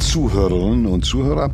[0.00, 1.50] Zuhörerinnen und Zuhörer,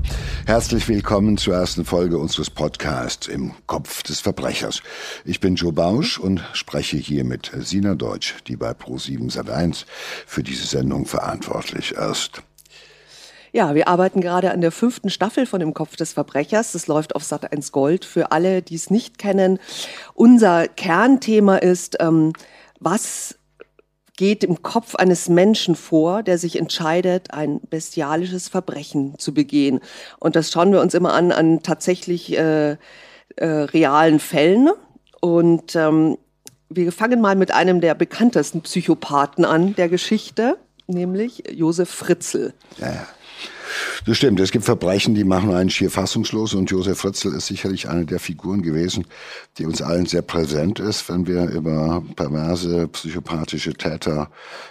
[0.46, 4.82] herzlich willkommen zur ersten Folge unseres Podcasts im Kopf des Verbrechers.
[5.24, 9.84] Ich bin Joe Bausch und spreche hier mit Sina Deutsch, die bei Pro7 Sat1
[10.26, 12.42] für diese Sendung verantwortlich ist.
[13.52, 16.72] Ja, wir arbeiten gerade an der fünften Staffel von Im Kopf des Verbrechers.
[16.72, 18.04] Das läuft auf Sat1 Gold.
[18.04, 19.58] Für alle, die es nicht kennen,
[20.14, 22.32] unser Kernthema ist, ähm,
[22.80, 23.35] was
[24.16, 29.80] geht im Kopf eines Menschen vor, der sich entscheidet, ein bestialisches Verbrechen zu begehen.
[30.18, 32.76] Und das schauen wir uns immer an an tatsächlich äh,
[33.36, 34.70] äh, realen Fällen.
[35.20, 36.16] Und ähm,
[36.68, 42.54] wir fangen mal mit einem der bekanntesten Psychopathen an der Geschichte, nämlich Josef Fritzl.
[42.78, 43.06] Ja, ja.
[44.04, 44.40] Das stimmt.
[44.40, 48.20] Es gibt Verbrechen, die machen einen schier fassungslos und Josef Fritzl ist sicherlich eine der
[48.20, 49.06] Figuren gewesen,
[49.58, 51.08] die uns allen sehr präsent ist.
[51.08, 54.30] Wenn wir über perverse, psychopathische Täter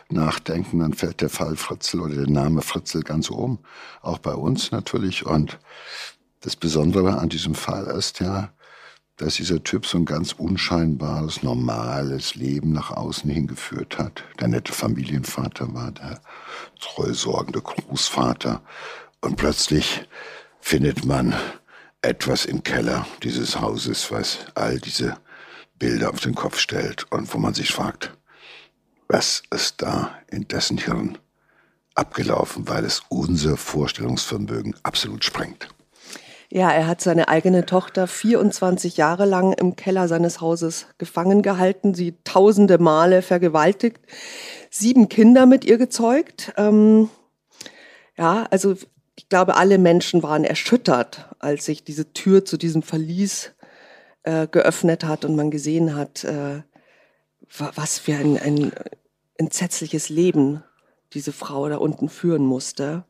[0.09, 3.59] nachdenken, dann fällt der Fall Fritzl oder der Name Fritzl ganz oben.
[4.01, 5.25] Auch bei uns natürlich.
[5.25, 5.59] Und
[6.41, 8.51] das Besondere an diesem Fall ist ja,
[9.17, 14.23] dass dieser Typ so ein ganz unscheinbares, normales Leben nach außen hingeführt hat.
[14.39, 16.21] Der nette Familienvater war, der
[16.79, 18.61] treusorgende Großvater.
[19.21, 20.05] Und plötzlich
[20.59, 21.33] findet man
[22.01, 25.17] etwas im Keller dieses Hauses, was all diese
[25.79, 28.15] Bilder auf den Kopf stellt und wo man sich fragt,
[29.07, 31.17] was ist da in dessen Hirn
[31.95, 35.69] abgelaufen, weil es unser Vorstellungsvermögen absolut sprengt.
[36.55, 41.93] Ja, er hat seine eigene Tochter 24 Jahre lang im Keller seines Hauses gefangen gehalten,
[41.93, 43.99] sie tausende Male vergewaltigt,
[44.69, 46.53] sieben Kinder mit ihr gezeugt.
[46.55, 47.09] Ähm,
[48.17, 48.73] ja, also
[49.17, 53.51] ich glaube, alle Menschen waren erschüttert, als sich diese Tür zu diesem Verlies
[54.23, 56.61] äh, geöffnet hat und man gesehen hat, äh,
[57.49, 58.71] was für ein, ein
[59.35, 60.63] entsetzliches Leben
[61.11, 63.03] diese Frau da unten führen musste.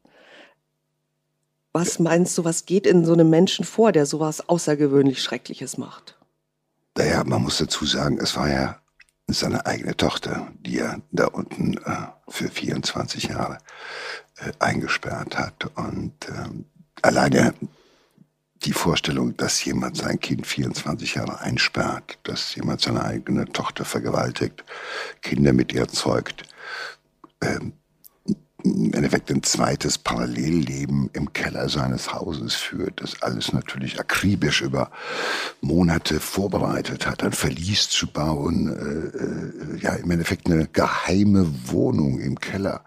[1.75, 6.18] Was meinst du, was geht in so einem Menschen vor, der sowas außergewöhnlich Schreckliches macht?
[6.97, 8.80] Naja, man muss dazu sagen, es war ja
[9.28, 13.58] seine eigene Tochter, die er da unten äh, für 24 Jahre
[14.38, 15.69] äh, eingesperrt hat.
[15.75, 16.47] Und äh,
[17.02, 17.53] alleine
[18.64, 24.64] die Vorstellung, dass jemand sein Kind 24 Jahre einsperrt, dass jemand seine eigene Tochter vergewaltigt,
[25.22, 26.44] Kinder mit ihr zeugt,
[27.41, 27.74] ähm,
[28.66, 34.92] im Endeffekt ein zweites Parallelleben im Keller seines Hauses führt, das alles natürlich akribisch über
[35.62, 42.20] Monate vorbereitet hat, ein Verlies zu bauen, äh, äh, ja im Endeffekt eine geheime Wohnung
[42.20, 42.84] im Keller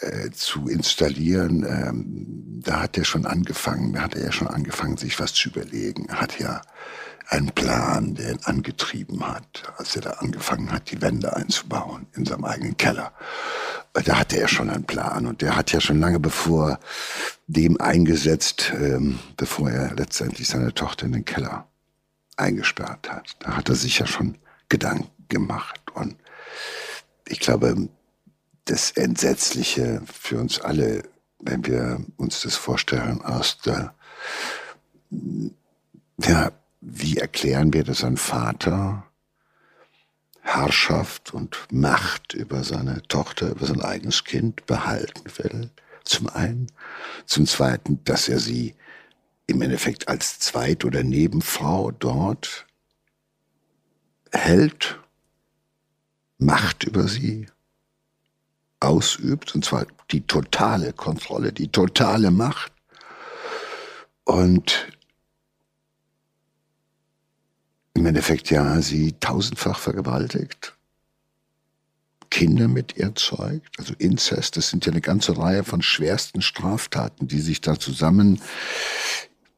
[0.00, 1.64] äh, zu installieren.
[1.64, 5.50] Ähm, da hat er schon angefangen, da hat er ja schon angefangen, sich was zu
[5.50, 6.60] überlegen, hat ja
[7.28, 12.26] einen Plan, der ihn angetrieben hat, als er da angefangen hat, die Wände einzubauen in
[12.26, 13.12] seinem eigenen Keller
[14.02, 16.80] da hatte er schon einen Plan und der hat ja schon lange bevor
[17.46, 21.68] dem eingesetzt, ähm, bevor er letztendlich seine Tochter in den Keller
[22.36, 23.36] eingesperrt hat.
[23.38, 24.36] Da hat er sich ja schon
[24.68, 26.16] Gedanken gemacht und
[27.28, 27.88] ich glaube,
[28.64, 31.04] das Entsetzliche für uns alle,
[31.38, 33.94] wenn wir uns das vorstellen, aus der,
[36.18, 36.50] ja,
[36.80, 39.04] wie erklären wir das an Vater,
[40.44, 45.70] Herrschaft und Macht über seine Tochter, über sein eigenes Kind behalten will.
[46.04, 46.70] Zum einen.
[47.24, 48.74] Zum zweiten, dass er sie
[49.46, 52.66] im Endeffekt als Zweit- oder Nebenfrau dort
[54.32, 55.00] hält,
[56.36, 57.46] Macht über sie
[58.80, 62.72] ausübt, und zwar die totale Kontrolle, die totale Macht.
[64.24, 64.88] Und
[67.94, 70.74] im Endeffekt ja sie tausendfach vergewaltigt,
[72.30, 77.28] Kinder mit ihr zeugt, also Inzest, das sind ja eine ganze Reihe von schwersten Straftaten,
[77.28, 78.40] die sich da zusammen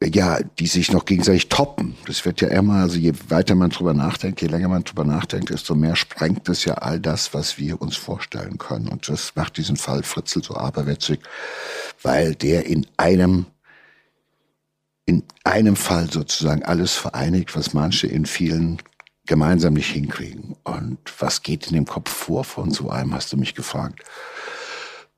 [0.04, 1.96] ja, die sich noch gegenseitig toppen.
[2.06, 5.50] Das wird ja immer, also je weiter man drüber nachdenkt, je länger man drüber nachdenkt,
[5.50, 8.88] desto mehr sprengt es ja all das, was wir uns vorstellen können.
[8.88, 11.20] Und das macht diesen Fall Fritzl so aberwitzig,
[12.02, 13.46] weil der in einem
[15.06, 18.82] in einem Fall sozusagen alles vereinigt, was manche in vielen
[19.24, 20.56] gemeinsam nicht hinkriegen.
[20.64, 24.00] Und was geht in dem Kopf vor von so einem, hast du mich gefragt.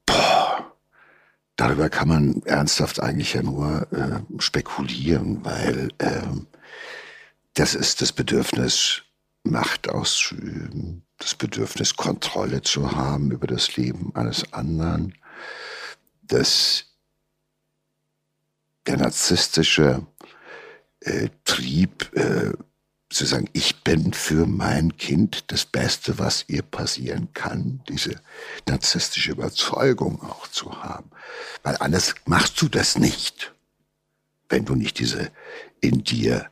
[0.07, 0.73] Boah,
[1.57, 6.23] darüber kann man ernsthaft eigentlich ja nur äh, spekulieren, weil äh,
[7.55, 9.03] das ist das Bedürfnis,
[9.45, 15.15] Macht auszuüben, das Bedürfnis, Kontrolle zu haben über das Leben eines anderen,
[16.23, 16.88] das
[18.89, 20.07] der narzisstische
[21.01, 22.53] äh, Trieb, äh,
[23.11, 28.21] zu sagen, ich bin für mein Kind das Beste, was ihr passieren kann, diese
[28.67, 31.11] narzisstische Überzeugung auch zu haben.
[31.63, 33.55] Weil anders machst du das nicht,
[34.49, 35.31] wenn du nicht diese
[35.81, 36.47] in dir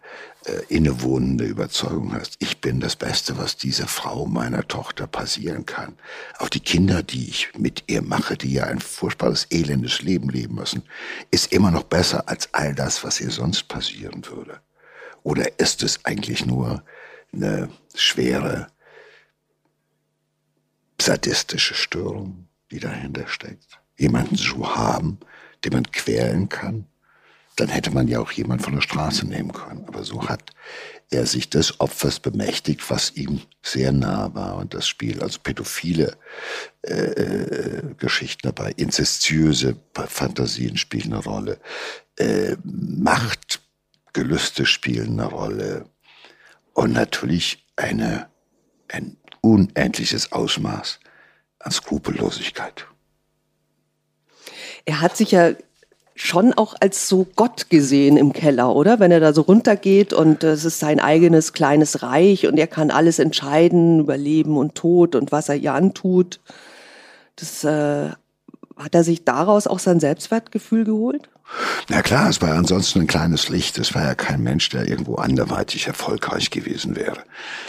[0.45, 5.97] äh, innewohnende Überzeugung hast, ich bin das Beste, was dieser Frau, meiner Tochter passieren kann.
[6.39, 10.55] Auch die Kinder, die ich mit ihr mache, die ja ein furchtbares, elendes Leben leben
[10.55, 10.83] müssen,
[11.31, 14.61] ist immer noch besser als all das, was ihr sonst passieren würde.
[15.23, 16.85] Oder ist es eigentlich nur
[17.33, 18.69] eine schwere,
[21.01, 23.81] sadistische Störung, die dahinter steckt?
[23.97, 25.19] Jemanden zu haben,
[25.65, 26.87] den man quälen kann,
[27.57, 29.87] dann hätte man ja auch jemand von der Straße nehmen können.
[29.89, 30.53] Aber so hat
[31.11, 34.57] er sich des Opfers bemächtigt, was ihm sehr nah war.
[34.57, 36.19] Und das Spiel, also pädophile
[36.83, 41.59] äh, äh Geschichten dabei, inzestiöse Fantasien spielen eine Rolle,
[42.19, 45.89] äh, Machtgelüste spielen eine Rolle
[46.75, 48.29] und natürlich eine,
[48.89, 51.01] ein unendliches Ausmaß
[51.61, 52.87] an Skrupellosigkeit.
[54.85, 55.55] Er hat sich ja
[56.17, 58.99] schon auch als so Gott gesehen im Keller, oder?
[58.99, 62.91] Wenn er da so runtergeht und es ist sein eigenes kleines Reich und er kann
[62.91, 66.41] alles entscheiden über Leben und Tod und was er ihr antut.
[67.37, 68.11] Das äh,
[68.77, 71.29] hat er sich daraus auch sein Selbstwertgefühl geholt?
[71.89, 73.79] Na klar, es war ansonsten ein kleines Licht.
[73.79, 77.23] Es war ja kein Mensch, der irgendwo anderweitig erfolgreich gewesen wäre.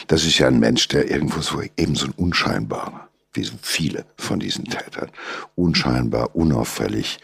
[0.07, 4.05] Das ist ja ein Mensch, der irgendwo so eben so ein unscheinbarer, wie so viele
[4.17, 5.11] von diesen Tätern,
[5.55, 7.19] unscheinbar, unauffällig,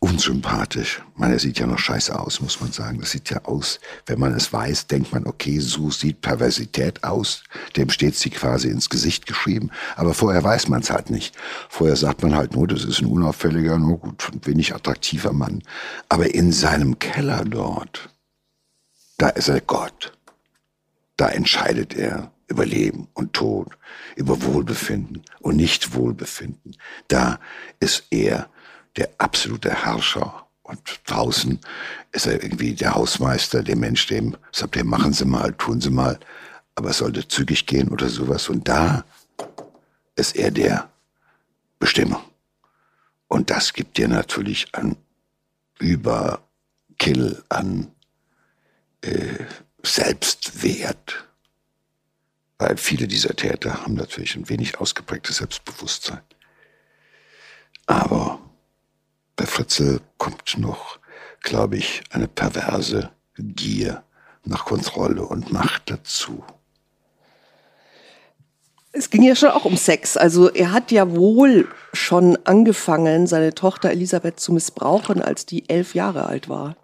[0.00, 1.02] unsympathisch.
[1.14, 3.00] Man, er sieht ja noch scheiße aus, muss man sagen.
[3.00, 7.44] Das sieht ja aus, wenn man es weiß, denkt man, okay, so sieht Perversität aus.
[7.76, 9.70] Dem steht sie quasi ins Gesicht geschrieben.
[9.96, 11.36] Aber vorher weiß man es halt nicht.
[11.68, 15.62] Vorher sagt man halt nur, das ist ein unauffälliger, nur gut, wenig attraktiver Mann.
[16.08, 18.08] Aber in seinem Keller dort,
[19.18, 20.12] da ist er Gott.
[21.18, 23.76] Da entscheidet er über Leben und Tod,
[24.16, 26.76] über Wohlbefinden und Nicht-Wohlbefinden.
[27.08, 27.38] Da
[27.80, 28.48] ist er
[28.96, 30.46] der absolute Herrscher.
[30.62, 31.58] Und draußen
[32.12, 35.90] ist er irgendwie der Hausmeister, der Mensch, dem sagt, ja, machen Sie mal, tun Sie
[35.90, 36.18] mal,
[36.76, 38.48] aber es sollte zügig gehen oder sowas.
[38.48, 39.04] Und da
[40.14, 40.88] ist er der
[41.78, 42.24] Bestimmer.
[43.26, 44.96] Und das gibt dir natürlich ein
[45.78, 47.90] Überkill an
[49.02, 49.44] äh,
[49.82, 51.26] Selbstwert.
[52.58, 56.20] Weil viele dieser Täter haben natürlich ein wenig ausgeprägtes Selbstbewusstsein.
[57.86, 58.40] Aber
[59.60, 60.98] Fritzel kommt noch,
[61.42, 64.02] glaube ich, eine perverse Gier
[64.42, 66.42] nach Kontrolle und Macht dazu.
[68.92, 70.16] Es ging ja schon auch um Sex.
[70.16, 75.94] Also er hat ja wohl schon angefangen, seine Tochter Elisabeth zu missbrauchen, als die elf
[75.94, 76.76] Jahre alt war.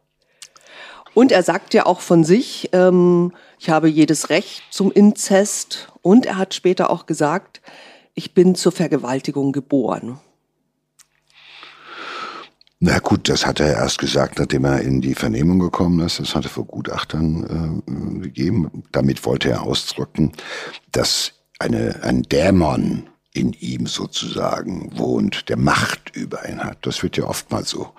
[1.15, 5.89] Und er sagt ja auch von sich, ähm, ich habe jedes Recht zum Inzest.
[6.03, 7.63] Und er hat später auch gesagt,
[8.13, 10.21] ich bin zur Vergewaltigung geboren.
[12.79, 16.21] Na gut, das hat er erst gesagt, nachdem er in die Vernehmung gekommen ist.
[16.21, 18.85] Das hat er vor Gutachtern äh, gegeben.
[18.93, 20.33] Damit wollte er ausdrücken,
[20.93, 26.79] dass eine, ein Dämon in ihm sozusagen wohnt, der Macht über ihn hat.
[26.87, 27.93] Das wird ja oftmals so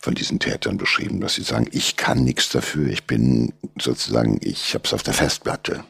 [0.00, 4.74] von diesen Tätern beschrieben, dass sie sagen, ich kann nichts dafür, ich bin sozusagen, ich
[4.74, 5.84] hab's auf der Festplatte,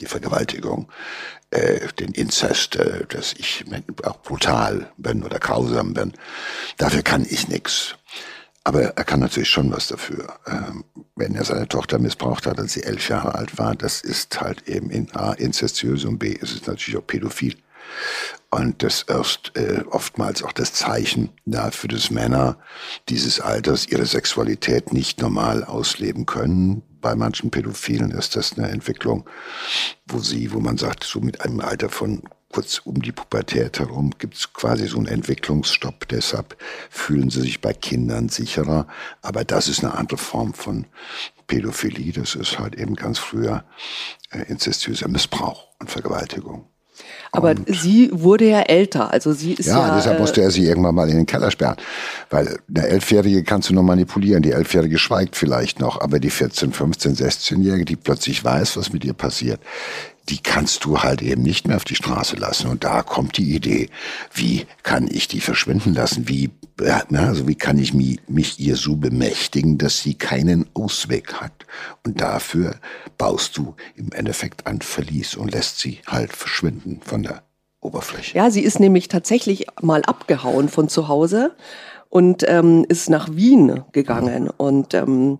[0.00, 0.90] die Vergewaltigung
[1.50, 3.64] äh, den Inzest, äh, dass ich
[4.04, 6.12] auch brutal bin oder grausam bin.
[6.76, 7.94] Dafür kann ich nichts.
[8.64, 10.38] Aber er kann natürlich schon was dafür.
[10.46, 10.84] Ähm,
[11.16, 14.68] wenn er seine Tochter missbraucht hat, als sie elf Jahre alt war, das ist halt
[14.68, 17.56] eben in A, inzestiös und B, ist es natürlich auch pädophil.
[18.50, 22.58] Und das ist äh, oftmals auch das Zeichen dafür, dass Männer
[23.08, 26.82] dieses Alters ihre Sexualität nicht normal ausleben können.
[27.00, 29.28] Bei manchen Pädophilen ist das eine Entwicklung,
[30.06, 34.12] wo sie, wo man sagt, so mit einem Alter von kurz um die Pubertät herum
[34.18, 36.08] gibt es quasi so einen Entwicklungsstopp.
[36.08, 36.56] Deshalb
[36.90, 38.86] fühlen sie sich bei Kindern sicherer.
[39.22, 40.86] Aber das ist eine andere Form von
[41.46, 42.12] Pädophilie.
[42.12, 43.64] Das ist halt eben ganz früher
[44.30, 46.66] äh, inzestiöser Missbrauch und Vergewaltigung.
[47.32, 49.88] Aber und sie wurde ja älter, also sie ist ja.
[49.88, 51.76] Ja, deshalb äh, musste er sie irgendwann mal in den Keller sperren.
[52.30, 54.42] Weil eine Elfjährige kannst du noch manipulieren.
[54.42, 59.04] Die Elfjährige schweigt vielleicht noch, aber die 14, 15, 16-Jährige, die plötzlich weiß, was mit
[59.04, 59.60] ihr passiert,
[60.28, 62.68] die kannst du halt eben nicht mehr auf die Straße lassen.
[62.68, 63.88] Und da kommt die Idee,
[64.34, 66.28] wie kann ich die verschwinden lassen?
[66.28, 66.50] Wie,
[66.80, 71.57] ja, also wie kann ich mich, mich ihr so bemächtigen, dass sie keinen Ausweg hat?
[72.04, 72.76] Und dafür
[73.16, 77.42] baust du im Endeffekt ein Verlies und lässt sie halt verschwinden von der
[77.80, 78.36] Oberfläche.
[78.36, 81.54] Ja, sie ist nämlich tatsächlich mal abgehauen von zu Hause
[82.08, 84.50] und ähm, ist nach Wien gegangen.
[84.50, 85.38] Und ähm,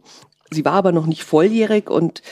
[0.51, 2.23] sie war aber noch nicht volljährig und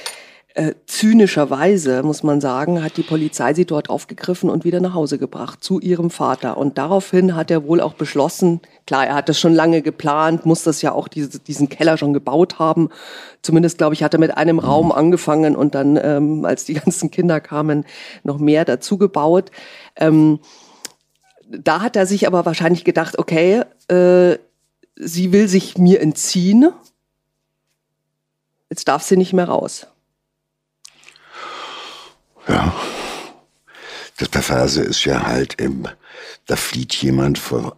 [0.56, 5.18] Äh, zynischerweise, muss man sagen, hat die Polizei sie dort aufgegriffen und wieder nach Hause
[5.18, 6.56] gebracht zu ihrem Vater.
[6.56, 10.62] Und daraufhin hat er wohl auch beschlossen, klar, er hat das schon lange geplant, muss
[10.62, 12.88] das ja auch diese, diesen Keller schon gebaut haben.
[13.42, 17.10] Zumindest, glaube ich, hat er mit einem Raum angefangen und dann, ähm, als die ganzen
[17.10, 17.84] Kinder kamen,
[18.24, 19.50] noch mehr dazu gebaut.
[19.94, 20.38] Ähm,
[21.50, 24.38] da hat er sich aber wahrscheinlich gedacht, okay, äh,
[24.96, 26.70] sie will sich mir entziehen.
[28.70, 29.88] Jetzt darf sie nicht mehr raus.
[32.48, 32.74] Ja.
[34.18, 35.86] Das Perverse ist ja halt im,
[36.46, 37.76] da flieht jemand vor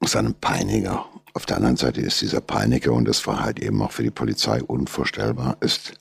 [0.00, 1.06] seinem Peiniger.
[1.34, 4.10] Auf der anderen Seite ist dieser Peiniger, und das war halt eben auch für die
[4.10, 5.92] Polizei unvorstellbar, ist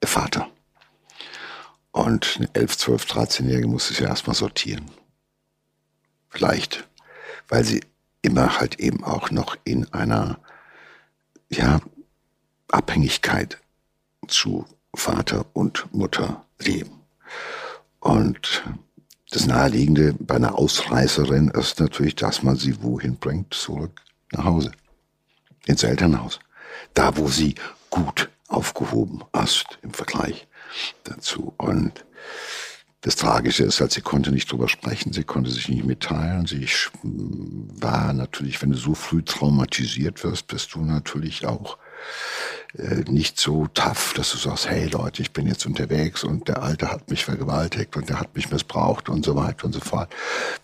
[0.00, 0.48] der Vater.
[1.90, 4.90] Und eine 11, 12, 13-Jährige muss es ja erstmal sortieren.
[6.30, 6.88] Vielleicht,
[7.48, 7.82] weil sie
[8.22, 10.38] immer halt eben auch noch in einer,
[11.50, 11.80] ja,
[12.70, 13.58] Abhängigkeit
[14.26, 17.01] zu Vater und Mutter leben.
[18.00, 18.64] Und
[19.30, 23.54] das Naheliegende bei einer Ausreißerin ist natürlich, dass man sie wohin bringt?
[23.54, 24.72] Zurück nach Hause.
[25.66, 26.40] Ins Elternhaus.
[26.94, 27.54] Da, wo sie
[27.90, 30.46] gut aufgehoben ist im Vergleich
[31.04, 31.54] dazu.
[31.56, 32.04] Und
[33.02, 36.46] das Tragische ist halt, sie konnte nicht drüber sprechen, sie konnte sich nicht mitteilen.
[36.46, 36.68] Sie
[37.02, 41.78] war natürlich, wenn du so früh traumatisiert wirst, bist du natürlich auch
[42.78, 46.62] äh, nicht so tough, dass du sagst, hey Leute, ich bin jetzt unterwegs und der
[46.62, 50.12] Alte hat mich vergewaltigt und der hat mich missbraucht und so weiter und so fort.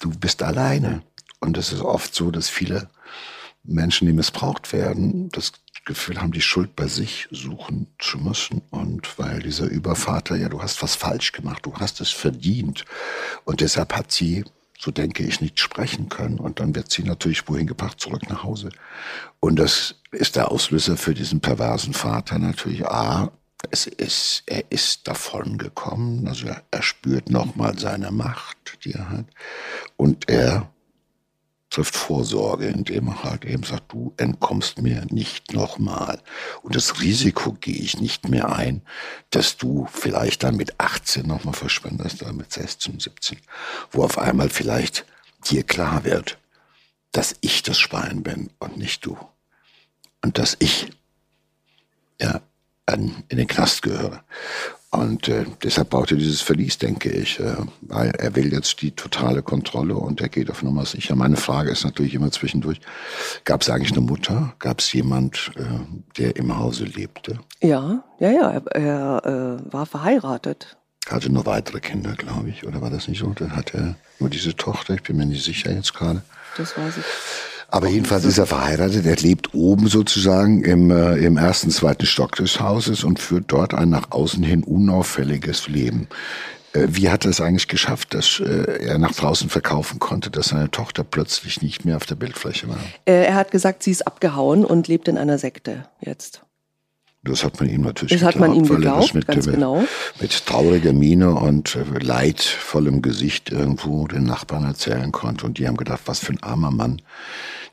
[0.00, 1.02] Du bist alleine.
[1.40, 2.88] Und es ist oft so, dass viele
[3.62, 5.52] Menschen, die missbraucht werden, das
[5.84, 8.62] Gefühl haben, die Schuld bei sich suchen zu müssen.
[8.70, 12.84] Und weil dieser Übervater, ja, du hast was falsch gemacht, du hast es verdient.
[13.44, 14.44] Und deshalb hat sie
[14.78, 16.38] so denke ich, nicht sprechen können.
[16.38, 18.70] Und dann wird sie natürlich wohin gebracht, zurück nach Hause.
[19.40, 22.86] Und das ist der Auslöser für diesen perversen Vater natürlich.
[22.86, 23.32] A,
[23.70, 29.10] es ist, er ist davon gekommen, also er, er spürt nochmal seine Macht, die er
[29.10, 29.26] hat.
[29.96, 30.70] Und er
[31.78, 36.20] trifft Vorsorge, indem er halt eben sagt, du entkommst mir nicht nochmal.
[36.62, 38.82] Und das Risiko gehe ich nicht mehr ein,
[39.30, 43.38] dass du vielleicht dann mit 18 nochmal verschwindest oder mit 16, 17,
[43.92, 45.06] wo auf einmal vielleicht
[45.48, 46.38] dir klar wird,
[47.12, 49.16] dass ich das Schwein bin und nicht du.
[50.20, 50.90] Und dass ich
[52.20, 52.40] ja,
[52.92, 54.24] in den Knast gehöre.
[54.90, 58.92] Und äh, deshalb baut er dieses Verlies, denke ich, äh, weil er will jetzt die
[58.92, 61.14] totale Kontrolle und er geht auf Nummer sicher.
[61.14, 62.80] Meine Frage ist natürlich immer zwischendurch,
[63.44, 64.54] gab es eigentlich eine Mutter?
[64.58, 65.62] Gab es jemand, äh,
[66.16, 67.38] der im Hause lebte?
[67.60, 70.78] Ja, ja, ja, er, er äh, war verheiratet.
[71.06, 73.32] Hatte nur weitere Kinder, glaube ich, oder war das nicht so?
[73.34, 76.22] Dann hat er nur diese Tochter, ich bin mir nicht sicher jetzt gerade.
[76.56, 77.04] Das weiß ich.
[77.70, 79.04] Aber jedenfalls ist er verheiratet.
[79.04, 83.74] Er lebt oben sozusagen im, äh, im ersten, zweiten Stock des Hauses und führt dort
[83.74, 86.08] ein nach außen hin unauffälliges Leben.
[86.72, 90.48] Äh, wie hat er es eigentlich geschafft, dass äh, er nach draußen verkaufen konnte, dass
[90.48, 92.78] seine Tochter plötzlich nicht mehr auf der Bildfläche war?
[93.04, 96.42] Äh, er hat gesagt, sie ist abgehauen und lebt in einer Sekte jetzt.
[97.28, 99.84] Das hat man ihm natürlich das geglaubt, hat man ihm geglaubt, mit, ganz genau.
[100.20, 105.46] mit trauriger Miene und äh, leidvollem Gesicht irgendwo den Nachbarn erzählen konnte.
[105.46, 107.02] Und die haben gedacht, was für ein armer Mann,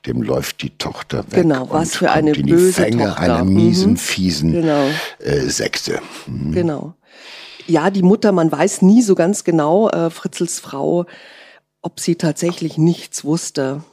[0.06, 1.44] dem läuft die Tochter weg.
[1.44, 3.22] Genau, was für eine in böse die Fänge Tochter.
[3.22, 3.98] einer miesen, mhm.
[3.98, 4.88] fiesen genau.
[5.20, 6.02] äh, Sekte.
[6.28, 6.52] Mhm.
[6.52, 6.94] Genau.
[7.68, 11.06] Ja, die Mutter, man weiß nie so ganz genau, äh, Fritzels Frau,
[11.82, 13.84] ob sie tatsächlich nichts wusste.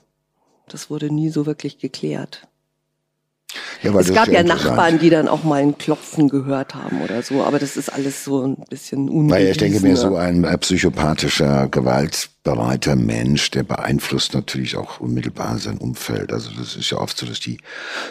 [0.68, 2.48] Das wurde nie so wirklich geklärt.
[3.82, 7.42] Ja, es gab ja Nachbarn, die dann auch mal ein Klopfen gehört haben oder so,
[7.42, 9.30] aber das ist alles so ein bisschen unbewiesen.
[9.30, 11.68] Weil ich denke mir, so ein psychopathischer
[12.42, 16.32] gewaltbereiter Mensch, der beeinflusst natürlich auch unmittelbar sein Umfeld.
[16.32, 17.58] Also das ist ja oft so, dass die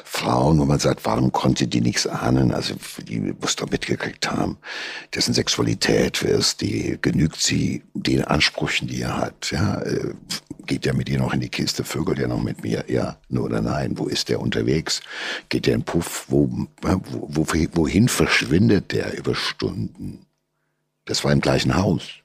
[0.04, 2.52] Frauen, wo man sagt, warum konnte die nichts ahnen?
[2.52, 2.76] Also
[3.08, 4.58] die muss doch mitgekriegt haben,
[5.14, 9.52] dessen Sexualität ist, die genügt sie den Ansprüchen, die er hat.
[9.52, 10.14] Ja, äh,
[10.66, 13.46] geht ja mit ihr noch in die Kiste, vögelt ja noch mit mir, ja, nur
[13.46, 15.02] oder nein, wo ist der unterwegs?
[15.50, 16.50] Geht der in Puff, wo,
[16.82, 20.26] wo, wohin verschwindet der über Stunden?
[21.06, 22.21] Das war im gleichen Haus.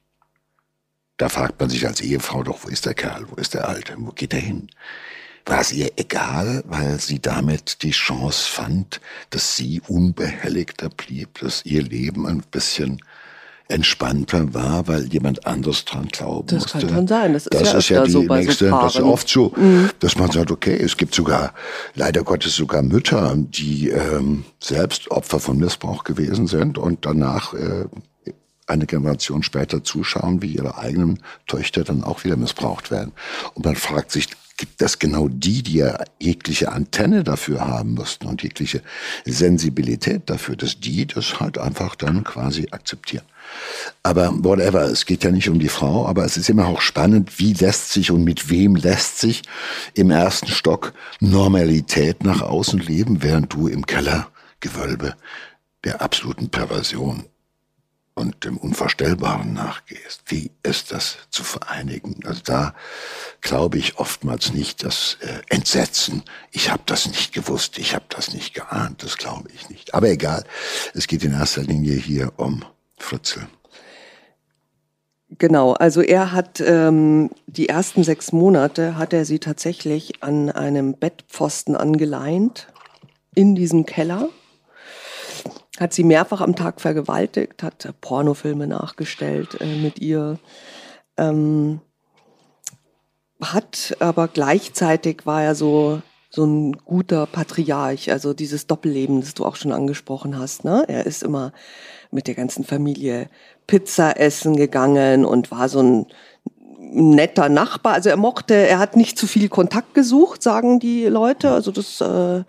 [1.17, 3.95] Da fragt man sich als Ehefrau doch, wo ist der Kerl, wo ist der Alte,
[3.99, 4.69] wo geht er hin?
[5.47, 11.65] War es ihr egal, weil sie damit die Chance fand, dass sie unbehelligter blieb, dass
[11.65, 13.01] ihr Leben ein bisschen
[13.69, 16.79] entspannter war, weil jemand anderes dran glauben das musste.
[16.79, 17.33] Das kann schon sein.
[17.33, 19.91] Das ist das ja, ist ja die so nächste, so das ist oft so, mhm.
[20.01, 21.53] dass man sagt, okay, es gibt sogar,
[21.95, 27.87] leider Gottes sogar Mütter, die ähm, selbst Opfer von Missbrauch gewesen sind und danach äh,
[28.67, 33.13] eine Generation später zuschauen, wie ihre eigenen Töchter dann auch wieder missbraucht werden.
[33.55, 38.27] Und man fragt sich, gibt das genau die, die ja jegliche Antenne dafür haben mussten
[38.27, 38.83] und jegliche
[39.25, 43.25] Sensibilität dafür, dass die das halt einfach dann quasi akzeptieren.
[44.03, 47.39] Aber whatever, es geht ja nicht um die Frau, aber es ist immer auch spannend,
[47.39, 49.43] wie lässt sich und mit wem lässt sich
[49.95, 55.15] im ersten Stock Normalität nach außen leben, während du im Kellergewölbe
[55.85, 57.25] der absoluten Perversion
[58.17, 60.23] und dem Unvorstellbaren nachgehst.
[60.27, 62.21] Wie ist das zu vereinigen?
[62.25, 62.75] Also da
[63.43, 66.23] glaube ich oftmals nicht das äh, Entsetzen.
[66.51, 69.95] Ich habe das nicht gewusst, ich habe das nicht geahnt, das glaube ich nicht.
[69.95, 70.45] Aber egal,
[70.95, 72.65] es geht in erster Linie hier um
[72.99, 73.47] Fritzel.
[75.39, 80.95] Genau, also er hat ähm, die ersten sechs Monate hat er sie tatsächlich an einem
[80.95, 82.69] Bettpfosten angeleint
[83.35, 84.31] in diesem Keller
[85.79, 90.39] hat sie mehrfach am Tag vergewaltigt, hat Pornofilme nachgestellt äh, mit ihr,
[91.17, 91.81] ähm,
[93.41, 96.01] hat aber gleichzeitig war er so
[96.37, 100.65] so ein guter Patriarch, also dieses Doppelleben, das du auch schon angesprochen hast.
[100.65, 100.85] Ne?
[100.87, 101.53] Er ist immer
[102.11, 103.31] mit der ganzen Familie
[103.67, 106.07] Pizza essen gegangen und war so ein
[106.79, 107.95] netter Nachbar.
[107.95, 111.51] Also er mochte, er hat nicht zu viel Kontakt gesucht, sagen die Leute.
[111.51, 112.45] Also das äh,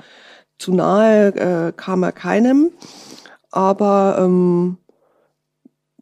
[0.58, 2.72] zu nahe äh, kam er keinem
[3.58, 4.78] aber ähm,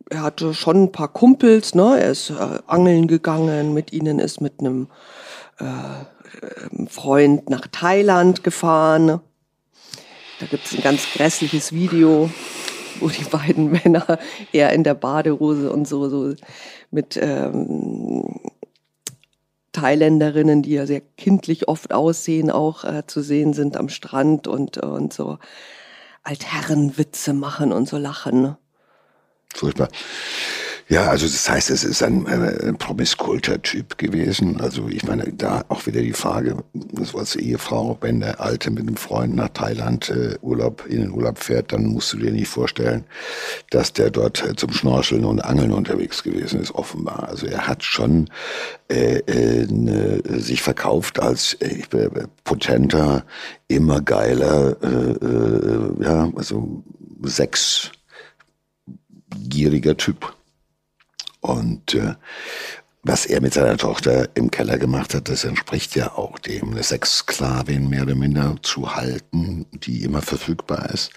[0.10, 1.98] er hatte schon ein paar Kumpels, ne?
[1.98, 4.90] Er ist äh, angeln gegangen, mit ihnen ist mit einem
[5.60, 9.22] äh, Freund nach Thailand gefahren.
[10.42, 12.30] Da gibt es ein ganz grässliches Video,
[13.00, 14.20] wo die beiden Männer
[14.52, 16.36] eher in der Badehose und so, so
[16.92, 18.42] mit ähm,
[19.72, 24.78] Thailänderinnen, die ja sehr kindlich oft aussehen, auch äh, zu sehen sind am Strand und,
[24.78, 25.38] und so.
[26.26, 28.42] Altherrenwitze machen und so lachen.
[28.42, 28.58] Ne?
[29.54, 29.90] Furchtbar.
[30.88, 34.62] Ja, also das heißt, es ist ein, äh, ein Promiskulter-Typ gewesen.
[34.62, 38.70] Also ich meine, da auch wieder die Frage, das war als Ehefrau, wenn der Alte
[38.70, 42.30] mit einem Freund nach Thailand äh, Urlaub in den Urlaub fährt, dann musst du dir
[42.32, 43.04] nicht vorstellen,
[43.72, 47.30] dass der dort äh, zum Schnorcheln und Angeln unterwegs gewesen ist, offenbar.
[47.30, 48.30] Also er hat schon
[48.88, 51.82] äh, äh, ne, sich verkauft als äh,
[52.44, 53.26] potenter,
[53.68, 56.84] immer geiler, äh, äh, ja, also
[57.24, 60.32] sechsgieriger Typ.
[61.46, 62.16] Und äh,
[63.08, 66.82] was er mit seiner Tochter im Keller gemacht hat, das entspricht ja auch dem, eine
[66.82, 71.12] Sexsklavin mehr oder minder zu halten, die immer verfügbar ist,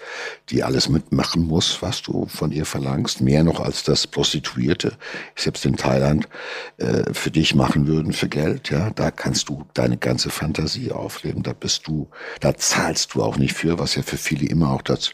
[0.49, 4.93] die alles mitmachen muss, was du von ihr verlangst, mehr noch als das Prostituierte,
[5.35, 6.29] selbst in Thailand,
[6.77, 11.41] äh, für dich machen würden für Geld, ja, da kannst du deine ganze Fantasie aufleben,
[11.41, 12.07] da bist du,
[12.39, 15.09] da zahlst du auch nicht für, was ja für viele immer auch das,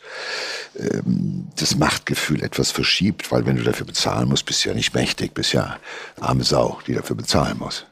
[0.78, 4.94] ähm, das Machtgefühl etwas verschiebt, weil wenn du dafür bezahlen musst, bist du ja nicht
[4.94, 5.78] mächtig, bist ja
[6.20, 7.86] arme Sau Sau, die dafür bezahlen muss.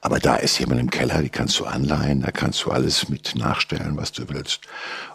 [0.00, 3.34] Aber da ist jemand im Keller, die kannst du anleihen, da kannst du alles mit
[3.36, 4.62] nachstellen, was du willst.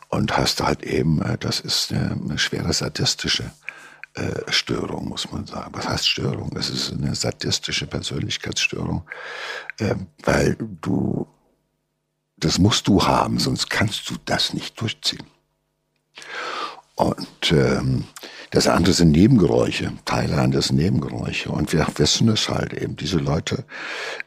[0.09, 3.51] Und hast halt eben, äh, das ist eine, eine schwere sadistische
[4.13, 5.71] äh, Störung, muss man sagen.
[5.73, 6.55] Was heißt Störung?
[6.57, 9.03] Es ist eine sadistische Persönlichkeitsstörung,
[9.79, 11.27] äh, weil du,
[12.37, 15.25] das musst du haben, sonst kannst du das nicht durchziehen.
[16.95, 18.05] Und ähm,
[18.51, 19.93] das andere sind Nebengeräusche.
[20.03, 21.49] Thailand ist Nebengeräusche.
[21.49, 22.97] Und wir wissen es halt eben.
[22.97, 23.63] Diese Leute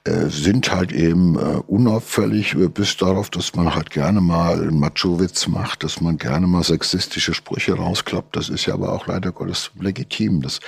[0.05, 4.81] äh, sind halt eben äh, unauffällig äh, bis darauf, dass man halt gerne mal einen
[4.81, 8.35] Macho-Witz macht, dass man gerne mal sexistische Sprüche rausklappt.
[8.35, 10.41] Das ist ja aber auch leider Gottes legitim.
[10.41, 10.61] Das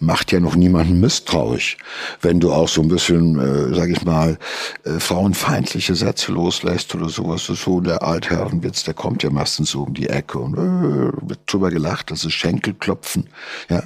[0.00, 1.76] macht ja noch niemanden misstrauisch.
[2.22, 4.38] Wenn du auch so ein bisschen, äh, sag ich mal,
[4.84, 7.44] äh, frauenfeindliche Sätze loslässt oder sowas.
[7.44, 11.70] So der Altherrenwitz, der kommt ja meistens so um die Ecke und äh, wird drüber
[11.70, 13.28] gelacht, das ist Schenkelklopfen klopfen.
[13.68, 13.82] Ja,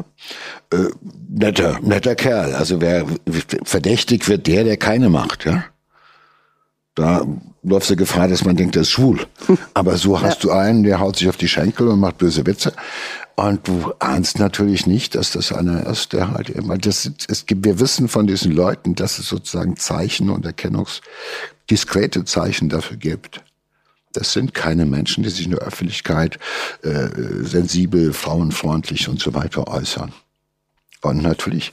[0.72, 0.90] äh,
[1.29, 2.55] netter, netter Kerl.
[2.55, 3.07] Also wer
[3.64, 5.44] verdächtig wird, der, der keine macht.
[5.44, 5.64] Ja,
[6.94, 7.26] da
[7.62, 9.26] läuft die Gefahr, dass man denkt, der ist schwul.
[9.74, 10.50] Aber so hast ja.
[10.50, 12.72] du einen, der haut sich auf die Schenkel und macht böse Witze.
[13.35, 17.66] Und du ahnst natürlich nicht, dass das einer ist, der halt immer, das, es gibt,
[17.66, 21.02] wir wissen von diesen Leuten, dass es sozusagen Zeichen und Erkennungs,
[21.68, 23.42] diskrete Zeichen dafür gibt.
[24.16, 26.38] Das sind keine Menschen, die sich in der Öffentlichkeit
[26.83, 27.09] äh,
[27.42, 30.12] sensibel, frauenfreundlich und so weiter äußern.
[31.02, 31.70] Und natürlich,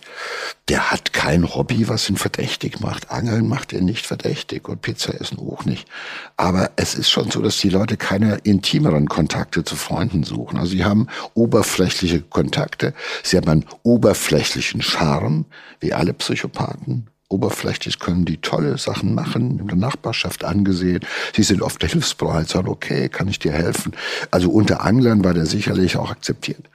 [0.68, 3.10] der hat kein Hobby, was ihn verdächtig macht.
[3.10, 5.88] Angeln macht er nicht verdächtig und Pizza essen auch nicht.
[6.36, 10.60] Aber es ist schon so, dass die Leute keine intimeren Kontakte zu Freunden suchen.
[10.60, 15.46] Also sie haben oberflächliche Kontakte, sie haben einen oberflächlichen Charme,
[15.80, 21.02] wie alle Psychopathen oberflächlich können die tolle Sachen machen, in der Nachbarschaft angesehen.
[21.36, 23.94] Sie sind oft hilfsbereit, sagen, okay, kann ich dir helfen?
[24.32, 26.70] Also unter Anglern war der sicherlich auch akzeptiert.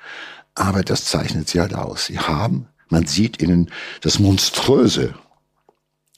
[0.55, 2.07] Aber das zeichnet sie halt aus.
[2.07, 5.15] Sie haben, man sieht ihnen das Monströse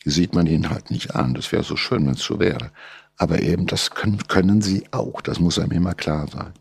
[0.05, 1.35] sieht man ihnen halt nicht an.
[1.35, 2.71] Das wäre so schön, wenn es so wäre.
[3.17, 5.21] Aber eben, das können, können sie auch.
[5.21, 6.53] Das muss einem immer klar sein.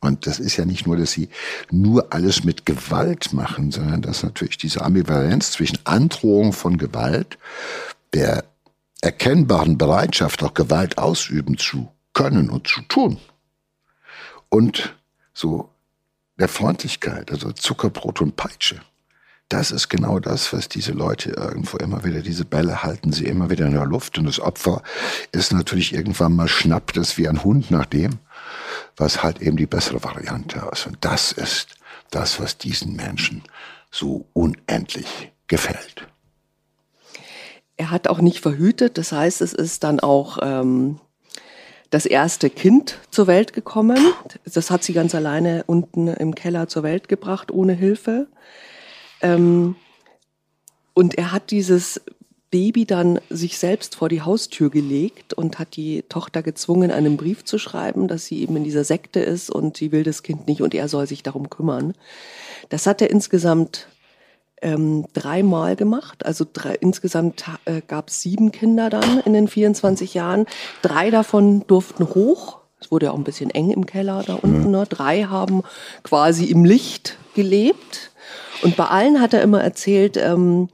[0.00, 1.28] Und das ist ja nicht nur, dass sie
[1.70, 7.38] nur alles mit Gewalt machen, sondern dass natürlich diese Ambivalenz zwischen Androhung von Gewalt,
[8.12, 8.44] der
[9.00, 13.18] erkennbaren Bereitschaft, auch Gewalt ausüben zu können und zu tun,
[14.48, 14.96] und
[15.34, 15.70] so
[16.38, 18.80] der Freundlichkeit, also Zuckerbrot und Peitsche.
[19.48, 23.48] Das ist genau das, was diese Leute irgendwo immer wieder, diese Bälle halten sie immer
[23.48, 24.82] wieder in der Luft und das Opfer
[25.32, 28.18] ist natürlich irgendwann mal schnappt es wie ein Hund nach dem,
[29.00, 30.86] was halt eben die bessere Variante ist.
[30.86, 31.76] Und das ist
[32.10, 33.42] das, was diesen Menschen
[33.90, 36.06] so unendlich gefällt.
[37.76, 40.98] Er hat auch nicht verhütet, das heißt, es ist dann auch ähm,
[41.90, 43.98] das erste Kind zur Welt gekommen.
[44.44, 48.26] Das hat sie ganz alleine unten im Keller zur Welt gebracht, ohne Hilfe.
[49.22, 49.76] Ähm,
[50.92, 52.00] und er hat dieses
[52.50, 57.44] Baby dann sich selbst vor die Haustür gelegt und hat die Tochter gezwungen, einen Brief
[57.44, 60.62] zu schreiben, dass sie eben in dieser Sekte ist und sie will das Kind nicht
[60.62, 61.94] und er soll sich darum kümmern.
[62.70, 63.88] Das hat er insgesamt
[64.62, 66.24] ähm, dreimal gemacht.
[66.24, 70.46] Also drei, insgesamt äh, gab es sieben Kinder dann in den 24 Jahren.
[70.82, 72.58] Drei davon durften hoch.
[72.80, 74.70] Es wurde ja auch ein bisschen eng im Keller da unten.
[74.70, 74.84] Ne?
[74.88, 75.62] Drei haben
[76.02, 78.12] quasi im Licht gelebt.
[78.62, 80.68] Und bei allen hat er immer erzählt, ähm,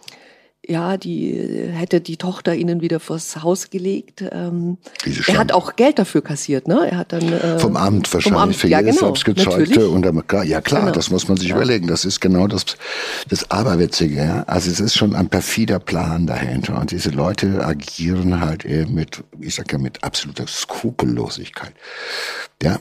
[0.66, 4.24] ja, die hätte die Tochter ihnen wieder vors Haus gelegt.
[4.32, 4.78] Ähm,
[5.26, 6.88] er hat auch Geld dafür kassiert, ne?
[6.90, 10.60] Er hat dann äh, vom Amt wahrscheinlich Amt, für ja, jedes genau, Selbstgezeugte und ja
[10.60, 10.92] klar, genau.
[10.92, 11.56] das muss man sich ja.
[11.56, 11.86] überlegen.
[11.86, 12.64] Das ist genau das
[13.28, 14.16] das Aberwitzige.
[14.16, 14.42] Ja?
[14.44, 19.22] Also es ist schon ein perfider Plan dahinter und diese Leute agieren halt eben mit,
[19.40, 21.72] ich sag ja, mit absoluter Skrupellosigkeit.
[22.62, 22.78] Ja,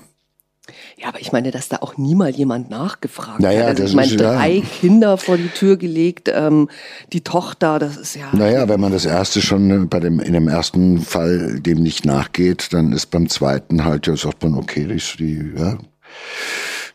[1.13, 3.67] aber ich meine, dass da auch nie mal jemand nachgefragt naja, hat.
[3.67, 4.63] Also ich meine, drei ja.
[4.79, 6.69] Kinder vor die Tür gelegt, ähm,
[7.13, 8.29] die Tochter, das ist ja.
[8.33, 12.73] Naja, wenn man das erste schon bei dem, in dem ersten Fall dem nicht nachgeht,
[12.73, 15.77] dann ist beim zweiten halt, ja, sagt man, okay, die, die ja,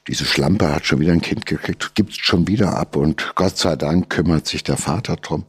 [0.09, 3.77] diese Schlampe hat schon wieder ein Kind gekriegt, gibt's schon wieder ab und Gott sei
[3.77, 5.45] Dank kümmert sich der Vater drum.